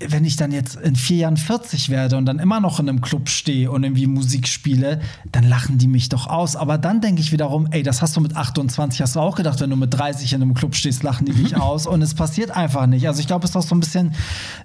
[0.00, 3.00] wenn ich dann jetzt in vier Jahren 40 werde und dann immer noch in einem
[3.00, 5.00] Club stehe und irgendwie Musik spiele,
[5.32, 6.54] dann lachen die mich doch aus.
[6.54, 9.60] Aber dann denke ich wiederum, ey, das hast du mit 28, hast du auch gedacht,
[9.60, 11.88] wenn du mit 30 in einem Club stehst, lachen die dich aus.
[11.88, 13.08] Und es passiert einfach nicht.
[13.08, 14.14] Also ich glaube, es ist auch so ein bisschen,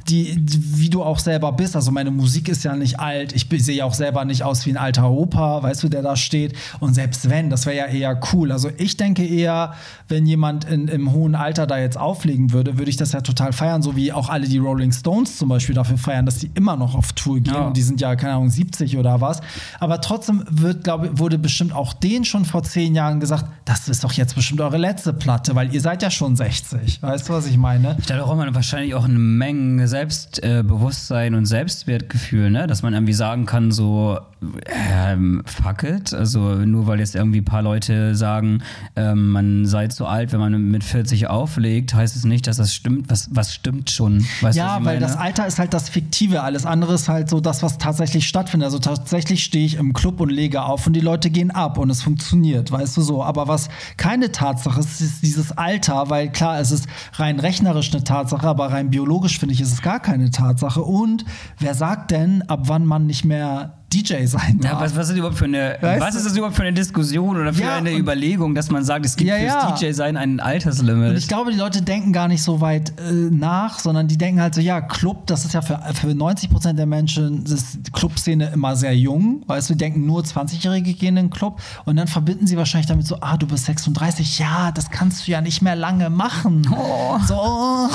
[0.08, 1.76] die, die- wie du auch selber bist.
[1.76, 3.34] Also meine Musik ist ja nicht alt.
[3.34, 6.16] Ich sehe ja auch selber nicht aus wie ein alter Opa, weißt du, der da
[6.16, 6.54] steht.
[6.80, 8.52] Und selbst wenn, das wäre ja eher cool.
[8.52, 9.74] Also ich denke eher,
[10.10, 13.52] wenn jemand in, im hohen Alter da jetzt auflegen würde, würde ich das ja total
[13.52, 16.76] feiern, so wie auch alle die Rolling Stones zum Beispiel dafür feiern, dass die immer
[16.76, 17.68] noch auf Tour gehen Ja.
[17.68, 19.42] und die sind ja, keine Ahnung, 70 oder was.
[19.80, 24.04] Aber trotzdem wird, glaube wurde bestimmt auch denen schon vor zehn Jahren gesagt, das ist
[24.04, 27.02] doch jetzt bestimmt eure letzte Platte, weil ihr seid ja schon 60.
[27.02, 27.98] Weißt du, was ich meine?
[28.08, 32.68] Da braucht man wahrscheinlich auch eine Menge Selbstbewusstsein und Selbstwertgefühl, ne?
[32.68, 34.20] dass man irgendwie sagen kann, so,
[34.68, 36.14] ähm, fuck it.
[36.14, 38.62] Also nur weil jetzt irgendwie ein paar Leute sagen,
[38.96, 42.74] ähm, man sei zu alt, wenn man mit 40 auflegt, heißt es nicht, dass das
[42.74, 43.10] stimmt.
[43.10, 44.26] Was, was stimmt schon?
[44.42, 47.40] Weißt du, ja, weil das Alter ist halt das Fiktive, alles andere ist halt so
[47.40, 48.66] das, was tatsächlich stattfindet.
[48.66, 51.90] Also tatsächlich stehe ich im Club und lege auf und die Leute gehen ab und
[51.90, 53.24] es funktioniert, weißt du so.
[53.24, 58.04] Aber was keine Tatsache ist, ist dieses Alter, weil klar, es ist rein rechnerisch eine
[58.04, 60.82] Tatsache, aber rein biologisch finde ich, ist es gar keine Tatsache.
[60.82, 61.26] Und
[61.60, 64.74] wer sagt denn, ab wann man nicht mehr DJ sein darf?
[64.74, 67.38] Ja, was, was, ist überhaupt für eine, Weißt was ist das überhaupt für eine Diskussion
[67.38, 69.80] oder für Ja, eine Überlegung, dass man sagt, es gibt Ja, fürs.
[69.80, 71.12] DJ-Sein ein Alterslimit?
[71.12, 74.42] Und ich glaube, die Leute denken gar nicht so weit äh, nach, sondern die denken
[74.42, 77.92] halt so, ja, Club, das ist ja für, für 90 Prozent der Menschen, ist die
[77.92, 79.44] Clubszene immer sehr jung.
[79.48, 81.62] Weißt du, die denken, nur 20-Jährige gehen in den Club.
[81.86, 85.32] Und dann verbinden sie wahrscheinlich damit so, ah, du bist 36, ja, das kannst du
[85.32, 86.68] ja nicht mehr lange machen.
[86.72, 87.20] Oh.
[87.26, 87.36] So,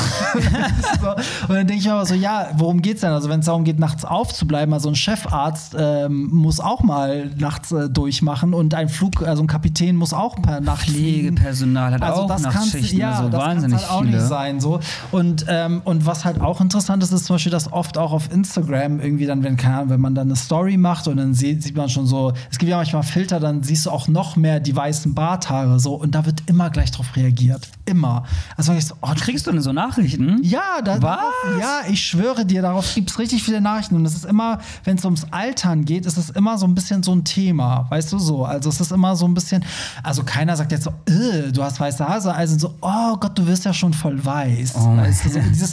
[1.01, 1.11] so.
[1.49, 3.11] Und dann denke ich mir aber so, ja, worum geht's denn?
[3.11, 5.75] Also wenn es darum geht, nachts aufzubleiben, also ein Chefarzt
[6.07, 10.41] ähm, muss auch mal nachts äh, durchmachen und ein Flug, also ein Kapitän muss auch
[10.43, 10.89] per Nacht.
[10.89, 14.17] Pflegepersonal hat Also auch das Nachtschichten, ja, also das wahnsinnig halt auch viele.
[14.17, 17.73] nicht sein so und ähm, und was halt auch interessant ist, ist zum Beispiel, dass
[17.73, 21.35] oft auch auf Instagram irgendwie dann, wenn wenn man dann eine Story macht und dann
[21.35, 24.37] sieht, sieht man schon so, es gibt ja manchmal Filter, dann siehst du auch noch
[24.37, 28.25] mehr die weißen Barthaare so und da wird immer gleich drauf reagiert, immer.
[28.57, 30.39] Also ich so, oh, Kriegst du denn so Nachrichten?
[30.43, 30.99] ja, da?
[30.99, 33.97] Darauf, ja, ich schwöre dir, darauf gibt es richtig viele Nachrichten.
[33.97, 37.03] Und es ist immer, wenn es ums Altern geht, ist es immer so ein bisschen
[37.03, 37.87] so ein Thema.
[37.91, 38.45] Weißt du so?
[38.45, 39.65] Also es ist immer so ein bisschen,
[40.03, 43.47] also keiner sagt jetzt so, "Äh, du hast weiße Haare, also so, oh Gott, du
[43.47, 44.75] wirst ja schon voll weiß.
[44.77, 45.73] Oh weißt du, so dieses,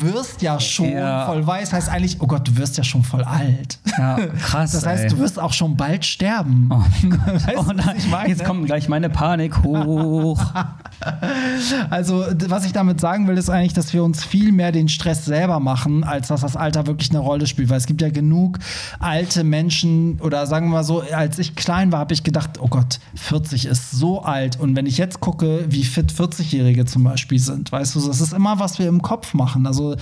[0.00, 1.26] du wirst ja schon Ja.
[1.26, 3.78] voll weiß, heißt eigentlich, oh Gott, du wirst ja schon voll alt.
[3.98, 4.72] Ja, krass.
[4.72, 5.10] Das heißt, ey.
[5.10, 6.68] du wirst auch schon bald sterben.
[6.72, 7.46] Oh mein Gott.
[7.46, 10.40] Weißt Oh nein, jetzt kommt gleich meine Panik hoch.
[11.90, 15.24] Also, was ich damit sagen will, ist eigentlich, dass wir uns viel mehr den Stress
[15.24, 17.68] selber machen, als dass das Alter wirklich eine Rolle spielt.
[17.70, 18.58] Weil es gibt ja genug
[18.98, 22.68] alte Menschen, oder sagen wir mal so, als ich klein war, habe ich gedacht, oh
[22.68, 24.58] Gott, 40 ist so alt.
[24.58, 28.32] Und wenn ich jetzt gucke, wie fit 40-Jährige zum Beispiel sind, weißt du, das ist
[28.32, 29.66] immer, was wir im Kopf machen.
[29.66, 29.96] Also,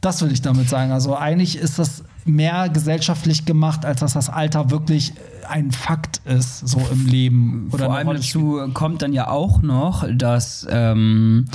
[0.00, 0.92] das will ich damit sagen.
[0.92, 5.12] Also, eigentlich ist das mehr gesellschaftlich gemacht, als dass das Alter wirklich
[5.48, 7.68] ein Fakt ist, so im Leben.
[7.72, 11.46] Oder Vor allem dazu kommt dann ja auch noch, dass ähm,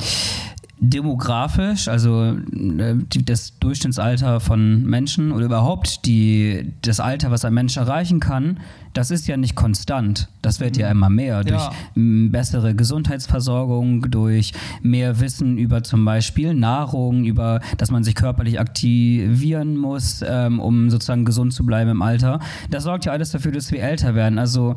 [0.80, 7.76] demografisch, also äh, das Durchschnittsalter von Menschen oder überhaupt die, das Alter, was ein Mensch
[7.76, 8.60] erreichen kann,
[8.94, 10.28] das ist ja nicht konstant.
[10.42, 11.72] Das wird ja immer mehr durch Ja.
[11.94, 19.76] bessere Gesundheitsversorgung, durch mehr Wissen über zum Beispiel Nahrung, über, dass man sich körperlich aktivieren
[19.76, 22.40] muss, ähm, um sozusagen gesund zu bleiben im Alter.
[22.70, 24.38] Das sorgt ja alles dafür, dass wir älter werden.
[24.38, 24.76] Also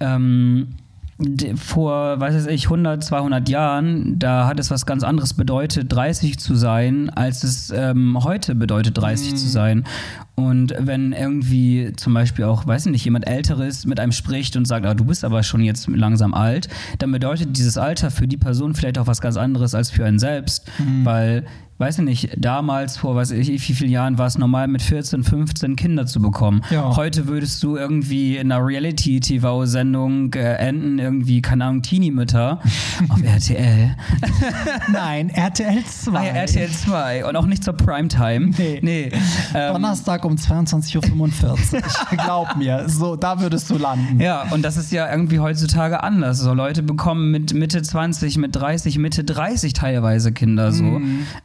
[0.00, 0.68] ähm,
[1.56, 6.56] vor, weiß ich, 100, 200 Jahren, da hat es was ganz anderes bedeutet, 30 zu
[6.56, 9.84] sein, als es ähm, heute bedeutet, 30 zu sein.
[10.34, 14.66] Und wenn irgendwie zum Beispiel auch, weiß ich nicht, jemand Älteres mit einem spricht und
[14.66, 18.36] sagt, ah, du bist aber schon jetzt langsam alt, dann bedeutet dieses Alter für die
[18.36, 20.68] Person vielleicht auch was ganz anderes als für einen selbst,
[21.04, 21.44] weil
[21.84, 25.22] weiß ich nicht, damals vor weiß ich wie vielen Jahren war es normal mit 14,
[25.22, 26.62] 15 Kinder zu bekommen.
[26.70, 26.96] Ja.
[26.96, 32.58] Heute würdest du irgendwie in einer Reality-TV-Sendung äh, enden, irgendwie, keine Ahnung, Teenie-Mütter
[33.10, 33.94] auf RTL.
[34.94, 36.18] Nein, RTL 2.
[36.18, 38.52] Ah, ja, RTL 2 und auch nicht zur Primetime.
[38.56, 38.78] Nee.
[38.82, 39.10] nee.
[39.54, 41.86] Ähm, Donnerstag um 22.45 Uhr.
[42.12, 44.20] Glaub mir, so, da würdest du landen.
[44.20, 46.38] Ja, und das ist ja irgendwie heutzutage anders.
[46.38, 50.84] So Leute bekommen mit Mitte 20, mit 30, Mitte 30 teilweise Kinder so.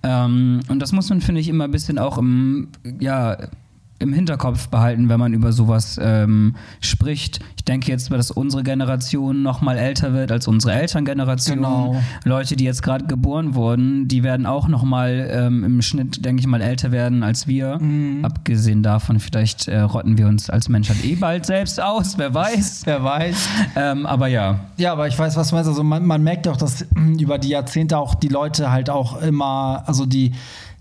[0.03, 0.28] Ähm,
[0.67, 3.37] und das muss man, finde ich, immer ein bisschen auch im, ja,
[3.99, 7.39] im Hinterkopf behalten, wenn man über sowas ähm, spricht.
[7.69, 11.57] Ich denke jetzt, dass unsere Generation noch mal älter wird als unsere Elterngeneration.
[11.57, 12.01] Genau.
[12.23, 16.39] Leute, die jetzt gerade geboren wurden, die werden auch noch mal ähm, im Schnitt, denke
[16.39, 17.79] ich mal, älter werden als wir.
[18.23, 22.81] Abgesehen davon, vielleicht äh, rotten wir uns als Menschheit eh bald selbst aus, wer weiß.
[22.85, 23.49] Wer weiß.
[23.75, 24.61] Ähm, aber ja.
[24.77, 25.69] Ja, aber ich weiß, was du meinst.
[25.69, 29.21] Also man, man merkt auch, dass mm, über die Jahrzehnte auch die Leute halt auch
[29.21, 30.31] immer, also die,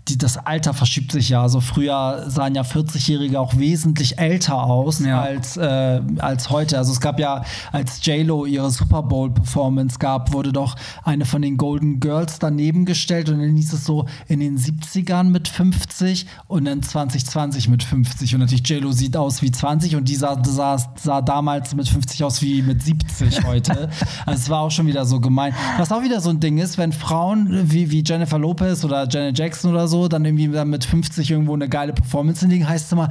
[0.09, 1.41] die, das Alter verschiebt sich ja.
[1.41, 5.21] Also früher sahen ja 40-Jährige auch wesentlich älter aus Ja.
[5.21, 6.77] als, äh, als heute.
[6.79, 11.57] Also es gab ja, als J-Lo ihre Super Bowl-Performance gab, wurde doch eine von den
[11.57, 16.65] Golden Girls daneben gestellt und dann hieß es so in den 70ern mit 50 und
[16.65, 18.33] dann 2020 mit 50.
[18.33, 22.23] Und natürlich J-Lo sieht aus wie 20 und die sah, sah, sah damals mit 50
[22.23, 23.89] aus wie mit 70 heute.
[24.25, 25.53] also es war auch schon wieder so gemein.
[25.77, 29.37] Was auch wieder so ein Ding ist, wenn Frauen wie, wie Jennifer Lopez oder Janet
[29.37, 32.91] Jackson oder so dann irgendwie dann mit 50 irgendwo eine geile Performance hinlegen, heißt es
[32.91, 33.09] immer,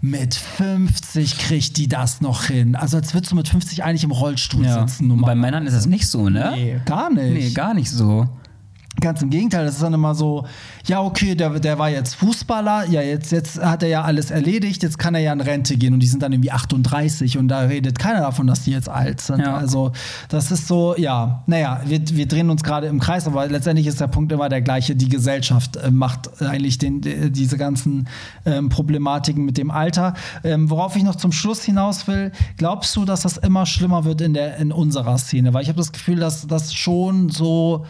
[0.00, 2.76] mit 50 kriegt die das noch hin.
[2.76, 4.86] Also als würdest du mit 50 eigentlich im Rollstuhl ja.
[4.86, 5.10] sitzen.
[5.10, 5.36] Und bei normal.
[5.36, 6.52] Männern ist das nicht so, ne?
[6.54, 7.32] Nee, gar nicht.
[7.32, 8.28] Nee, gar nicht so.
[9.00, 10.46] Ganz im Gegenteil, das ist dann immer so,
[10.86, 14.82] ja, okay, der, der war jetzt Fußballer, ja, jetzt, jetzt hat er ja alles erledigt,
[14.82, 17.60] jetzt kann er ja in Rente gehen und die sind dann irgendwie 38 und da
[17.60, 19.40] redet keiner davon, dass die jetzt alt sind.
[19.40, 19.56] Ja.
[19.56, 19.92] Also,
[20.28, 24.00] das ist so, ja, naja, wir, wir drehen uns gerade im Kreis, aber letztendlich ist
[24.00, 24.94] der Punkt immer der gleiche.
[24.96, 28.08] Die Gesellschaft äh, macht eigentlich den, die, diese ganzen
[28.44, 30.14] ähm, Problematiken mit dem Alter.
[30.44, 34.20] Ähm, worauf ich noch zum Schluss hinaus will, glaubst du, dass das immer schlimmer wird
[34.20, 35.54] in, der, in unserer Szene?
[35.54, 37.86] Weil ich habe das Gefühl, dass das schon so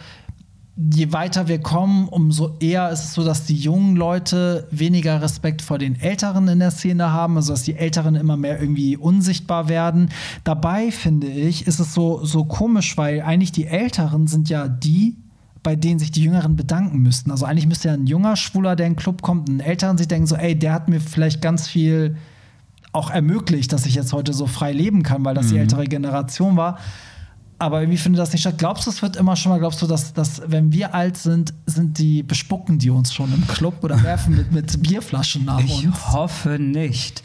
[0.93, 5.61] je weiter wir kommen, umso eher ist es so, dass die jungen Leute weniger Respekt
[5.61, 9.69] vor den Älteren in der Szene haben, also dass die Älteren immer mehr irgendwie unsichtbar
[9.69, 10.09] werden.
[10.43, 15.17] Dabei finde ich, ist es so, so komisch, weil eigentlich die Älteren sind ja die,
[15.63, 17.29] bei denen sich die Jüngeren bedanken müssten.
[17.29, 20.07] Also eigentlich müsste ja ein junger Schwuler, der in den Club kommt, einen Älteren sich
[20.07, 22.17] denken so, ey, der hat mir vielleicht ganz viel
[22.93, 26.57] auch ermöglicht, dass ich jetzt heute so frei leben kann, weil das die ältere Generation
[26.57, 26.77] war.
[27.61, 28.57] Aber irgendwie findet das nicht statt.
[28.57, 31.53] Glaubst du, es wird immer schon mal, glaubst du, dass, dass wenn wir alt sind,
[31.67, 35.85] sind die, bespucken die uns schon im Club oder werfen mit, mit Bierflaschen nach Ich
[35.85, 36.11] uns?
[36.11, 37.21] hoffe nicht.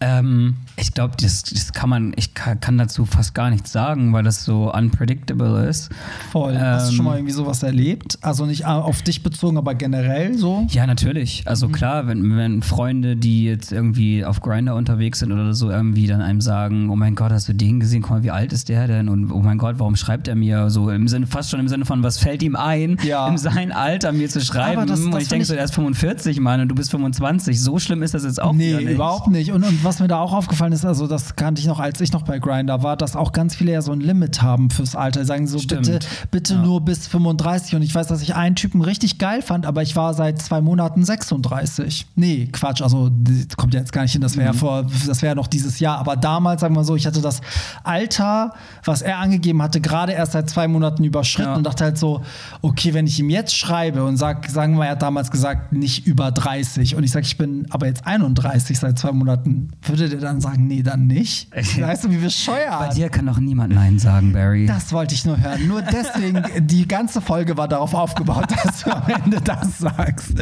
[0.00, 4.12] Ähm, ich glaube, das, das kann man, ich kann, kann dazu fast gar nichts sagen,
[4.12, 5.90] weil das so unpredictable ist.
[6.32, 6.58] Voll.
[6.58, 8.18] Hast du Ähm, schon mal irgendwie sowas erlebt?
[8.20, 10.66] Also nicht auf dich bezogen, aber generell so?
[10.70, 11.44] Ja, natürlich.
[11.46, 16.06] Also klar, wenn, wenn Freunde, die jetzt irgendwie auf Grinder unterwegs sind oder so, irgendwie
[16.06, 18.02] dann einem sagen, oh mein Gott, hast du den gesehen?
[18.02, 19.08] Guck mal, wie alt ist der denn?
[19.08, 20.70] Und oh mein Gott, warum schreibt er mir?
[20.70, 23.28] So im Sinne, fast schon im Sinne von, was fällt ihm ein, Ja.
[23.28, 24.78] in sein Alter mir zu schreiben?
[24.78, 27.60] Aber das- das und ich denke so, der ist 45, Mann, und du bist 25.
[27.60, 28.88] So schlimm ist das jetzt auch nee, nicht.
[28.90, 29.52] überhaupt nicht.
[29.52, 32.12] Und, und was mir da auch aufgefallen ist, also das kannte ich noch, als ich
[32.12, 35.20] noch bei Grinder war, dass auch ganz viele ja so ein Limit haben fürs Alter.
[35.20, 35.82] Die sagen so, Stimmt.
[35.86, 37.74] bitte, bitte nur bis 35.
[37.76, 40.60] Und ich weiß, dass ich einen Typen richtig geil fand, aber ich war seit zwei
[40.60, 42.06] Monaten 36.
[42.16, 45.22] Nee, Quatsch, also das kommt ja jetzt gar nicht hin, das wäre ja vor, das
[45.22, 45.98] wäre ja noch dieses Jahr.
[45.98, 47.40] Aber damals, sagen wir mal so, ich hatte das
[47.82, 48.52] Alter,
[48.84, 51.56] was er angegeben hatte, gerade erst seit zwei Monaten überschritten Ja.
[51.56, 52.22] und dachte halt so,
[52.62, 56.06] okay, wenn ich ihm jetzt schreibe und sag, sagen wir, er hat damals gesagt, nicht
[56.06, 60.20] über 30 und ich sage, ich bin aber jetzt 31 seit zwei Monaten, würde der
[60.20, 61.48] dann sagen, nee, dann nicht?
[61.80, 62.78] Weißt du, wie bescheuert?
[62.78, 64.66] Bei dir kann doch niemand Nein sagen, Barry.
[64.66, 65.66] Das wollte ich nur hören.
[65.66, 70.34] Nur deswegen, die ganze Folge war darauf aufgebaut, dass du am Ende das sagst.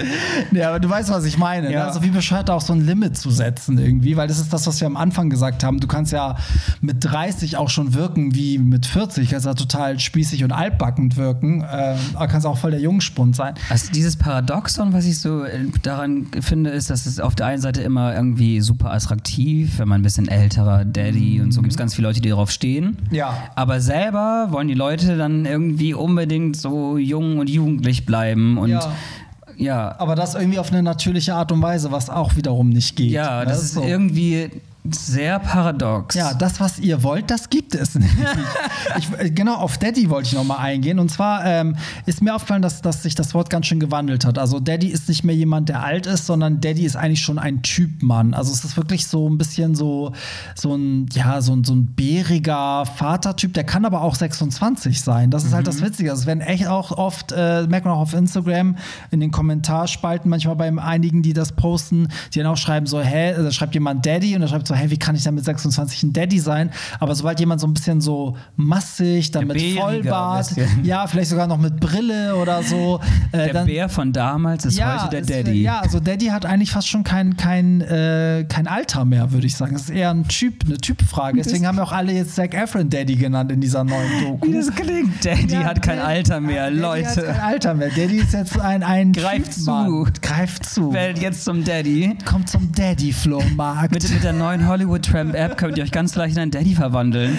[0.52, 1.68] Ja, aber du weißt, was ich meine.
[1.68, 1.74] Ne?
[1.74, 1.86] Ja.
[1.86, 4.80] Also wie bescheuert auch so ein Limit zu setzen irgendwie, weil das ist das, was
[4.80, 5.80] wir am Anfang gesagt haben.
[5.80, 6.36] Du kannst ja
[6.80, 9.30] mit 30 auch schon wirken wie mit 40.
[9.30, 11.64] Kannst ja total spießig und altbackend wirken.
[11.70, 13.54] Ähm, aber kannst auch voll der Jungspund sein.
[13.70, 17.62] Also dieses Paradoxon, was ich so äh, daran finde, ist, dass es auf der einen
[17.62, 21.78] Seite immer irgendwie super attraktiv, wenn man ein bisschen älterer Daddy und so gibt es
[21.78, 22.96] ganz viele Leute, die darauf stehen.
[23.10, 23.34] Ja.
[23.54, 28.92] Aber selber wollen die Leute dann irgendwie unbedingt so jung und jugendlich bleiben und Ja.
[29.56, 33.10] ja, Aber das irgendwie auf eine natürliche Art und Weise, was auch wiederum nicht geht.
[33.10, 33.46] ja, Ne?
[33.46, 33.82] das ist So.
[33.82, 34.50] irgendwie
[34.90, 36.16] sehr paradox.
[36.16, 38.12] Ja, das, was ihr wollt, das gibt es nicht.
[38.98, 40.98] ich, äh, genau, auf Daddy wollte ich nochmal eingehen.
[40.98, 44.38] Und zwar ähm, ist mir aufgefallen, dass, dass sich das Wort ganz schön gewandelt hat.
[44.38, 47.62] Also Daddy ist nicht mehr jemand, der alt ist, sondern Daddy ist eigentlich schon ein
[47.62, 48.34] Typ Mann.
[48.34, 50.12] Also es ist wirklich so ein bisschen so,
[50.56, 53.54] so ein, ja, so ein, so ein bäriger Vatertyp.
[53.54, 55.30] Der kann aber auch 26 sein.
[55.30, 56.10] Das ist halt das Witzige.
[56.10, 58.76] Also es werden echt auch oft, äh, merkt man auch auf Instagram,
[59.12, 63.34] in den Kommentarspalten, manchmal bei einigen, die das posten, die dann auch schreiben so, hä,
[63.36, 66.02] da schreibt jemand Daddy und da schreibt so, hä, wie kann ich dann mit 26
[66.04, 66.70] ein Daddy sein?
[67.00, 71.46] Aber sobald jemand so ein bisschen so massig, dann mit bäriger Vollbart, ja, vielleicht sogar
[71.46, 73.00] noch mit Brille oder so,
[73.32, 75.62] äh, Der dann, Bär von damals ist heute der Daddy.
[75.62, 79.56] Ja, also Daddy hat eigentlich fast schon kein, kein, äh, kein Alter mehr, würde ich
[79.56, 79.72] sagen.
[79.74, 81.38] Das ist eher ein Typ, eine Typfrage.
[81.42, 84.46] Deswegen haben wir auch alle jetzt Zac Efron Daddy genannt in dieser neuen Doku.
[84.48, 85.24] Wie das klingt.
[85.24, 87.08] Daddy Ja, hat kein Daddy- Alter mehr, Daddy Leute.
[87.08, 87.88] Hat kein Alter mehr.
[87.90, 90.06] Daddy ist jetzt ein, ein Greift zu.
[90.20, 90.92] Greift zu.
[90.92, 92.16] Wählt jetzt zum Daddy.
[92.24, 93.92] Kommt zum Daddy-Flohmarkt.
[93.92, 96.74] Mit, mit der neuen Hollywood Tramp App könnt ihr euch ganz leicht in einen Daddy
[96.74, 97.36] verwandeln.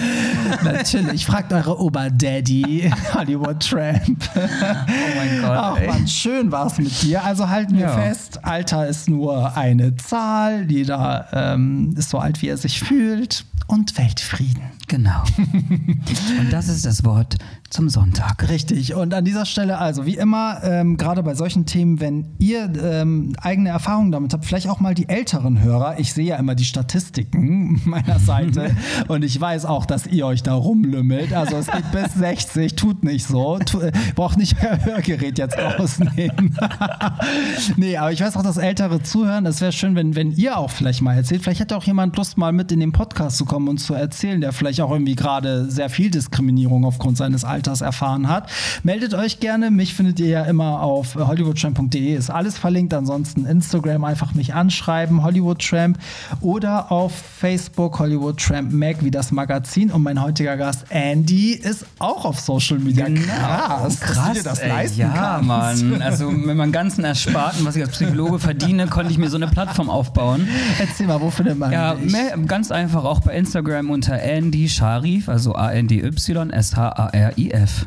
[0.62, 1.26] Natürlich.
[1.26, 4.28] Fragt eure Oberdaddy, Hollywood Tramp.
[4.34, 4.40] Oh
[5.16, 5.50] mein Gott.
[5.50, 5.86] Ach ey.
[5.88, 7.24] man, schön war es mit dir.
[7.24, 7.92] Also halten wir Ja.
[7.96, 10.70] fest, Alter ist nur eine Zahl.
[10.70, 13.44] Jeder ähm, ist so alt, wie er sich fühlt.
[13.66, 14.62] Und Weltfrieden.
[14.88, 15.22] Genau.
[15.38, 17.38] Und das ist das Wort
[17.74, 18.48] zum Sonntag.
[18.48, 18.94] Richtig.
[18.94, 23.34] Und an dieser Stelle, also wie immer, ähm, gerade bei solchen Themen, wenn ihr ähm,
[23.40, 25.98] eigene Erfahrungen damit habt, vielleicht auch mal die älteren Hörer.
[25.98, 28.70] Ich sehe ja immer die Statistiken meiner Seite
[29.08, 31.32] und ich weiß auch, dass ihr euch da rumlümmelt.
[31.32, 33.58] Also es geht bis 60, tut nicht so.
[33.58, 36.56] Tu, äh, braucht nicht euer Hörgerät jetzt rausnehmen.
[37.76, 39.46] nee, aber ich weiß auch, dass ältere zuhören.
[39.46, 41.42] Es wäre schön, wenn, wenn ihr auch vielleicht mal erzählt.
[41.42, 43.54] Vielleicht hätte auch jemand Lust, mal mit in den Podcast zu kommen.
[43.54, 47.63] kommen und zu erzählen, der vielleicht auch irgendwie gerade sehr viel Diskriminierung aufgrund seines Alters
[47.80, 48.50] erfahren hat.
[48.82, 49.70] Meldet euch gerne.
[49.70, 52.14] Mich findet ihr ja immer auf hollywoodtramp.de.
[52.14, 52.94] Ist alles verlinkt.
[52.94, 55.98] Ansonsten Instagram einfach mich anschreiben, Hollywood Tramp
[56.40, 59.90] oder auf Facebook Hollywood Tramp Mag wie das Magazin.
[59.90, 63.06] Und mein heutiger Gast Andy ist auch auf Social Media.
[63.06, 63.24] Genau.
[63.26, 65.46] Krass, dass du dir das ey, leisten ja, kannst.
[65.46, 66.02] Mann.
[66.02, 69.48] Also mit meinem ganzen Ersparten, was ich als Psychologe verdiene, konnte ich mir so eine
[69.48, 70.48] Plattform aufbauen.
[70.78, 75.28] Erzähl mal, wo findet man Ja, mehr, ganz einfach auch bei Instagram unter Andy Sharif,
[75.28, 75.54] also
[77.52, 77.86] A-N-D-Y-S-H-A-R-I-F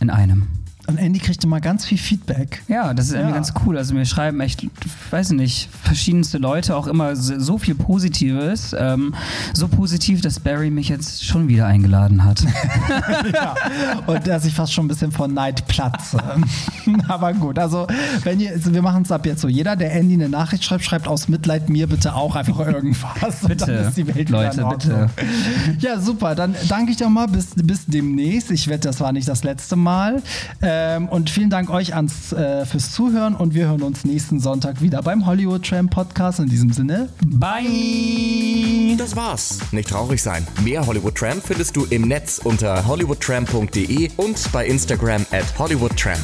[0.00, 0.57] in einem.
[0.88, 2.62] Und Andy kriegt immer ganz viel Feedback.
[2.66, 3.34] Ja, das ist irgendwie Ja.
[3.36, 3.76] ganz cool.
[3.76, 4.66] Also mir schreiben echt,
[5.10, 8.74] weiß ich nicht, verschiedenste Leute auch immer so viel Positives.
[8.78, 9.14] Ähm,
[9.52, 12.42] so positiv, dass Barry mich jetzt schon wieder eingeladen hat.
[13.34, 13.54] ja.
[14.06, 16.18] Und dass ich fast schon ein bisschen vor Neid platze.
[17.08, 17.86] Aber gut, also
[18.24, 19.48] wenn ihr, also wir machen es ab jetzt so.
[19.48, 23.42] Jeder, der Andy eine Nachricht schreibt, schreibt aus Mitleid mir bitte auch einfach irgendwas.
[23.42, 25.10] Und Bitte, dann ist die Welt wieder Leute, bitte.
[25.80, 26.34] Ja, super.
[26.34, 27.26] Dann danke ich doch mal.
[27.28, 28.50] Bis, bis demnächst.
[28.50, 30.22] Ich wette, das war nicht das letzte Mal.
[30.78, 33.34] Ähm, und vielen Dank euch ans, äh, fürs Zuhören.
[33.34, 36.38] Und wir hören uns nächsten Sonntag wieder beim Hollywood Tram Podcast.
[36.38, 38.96] In diesem Sinne, Bye!
[38.96, 39.58] Das war's.
[39.72, 40.46] Nicht traurig sein.
[40.62, 46.20] Mehr Hollywood Tramp findest du im Netz unter hollywoodtramp.de und bei Instagram at hollywoodtramp.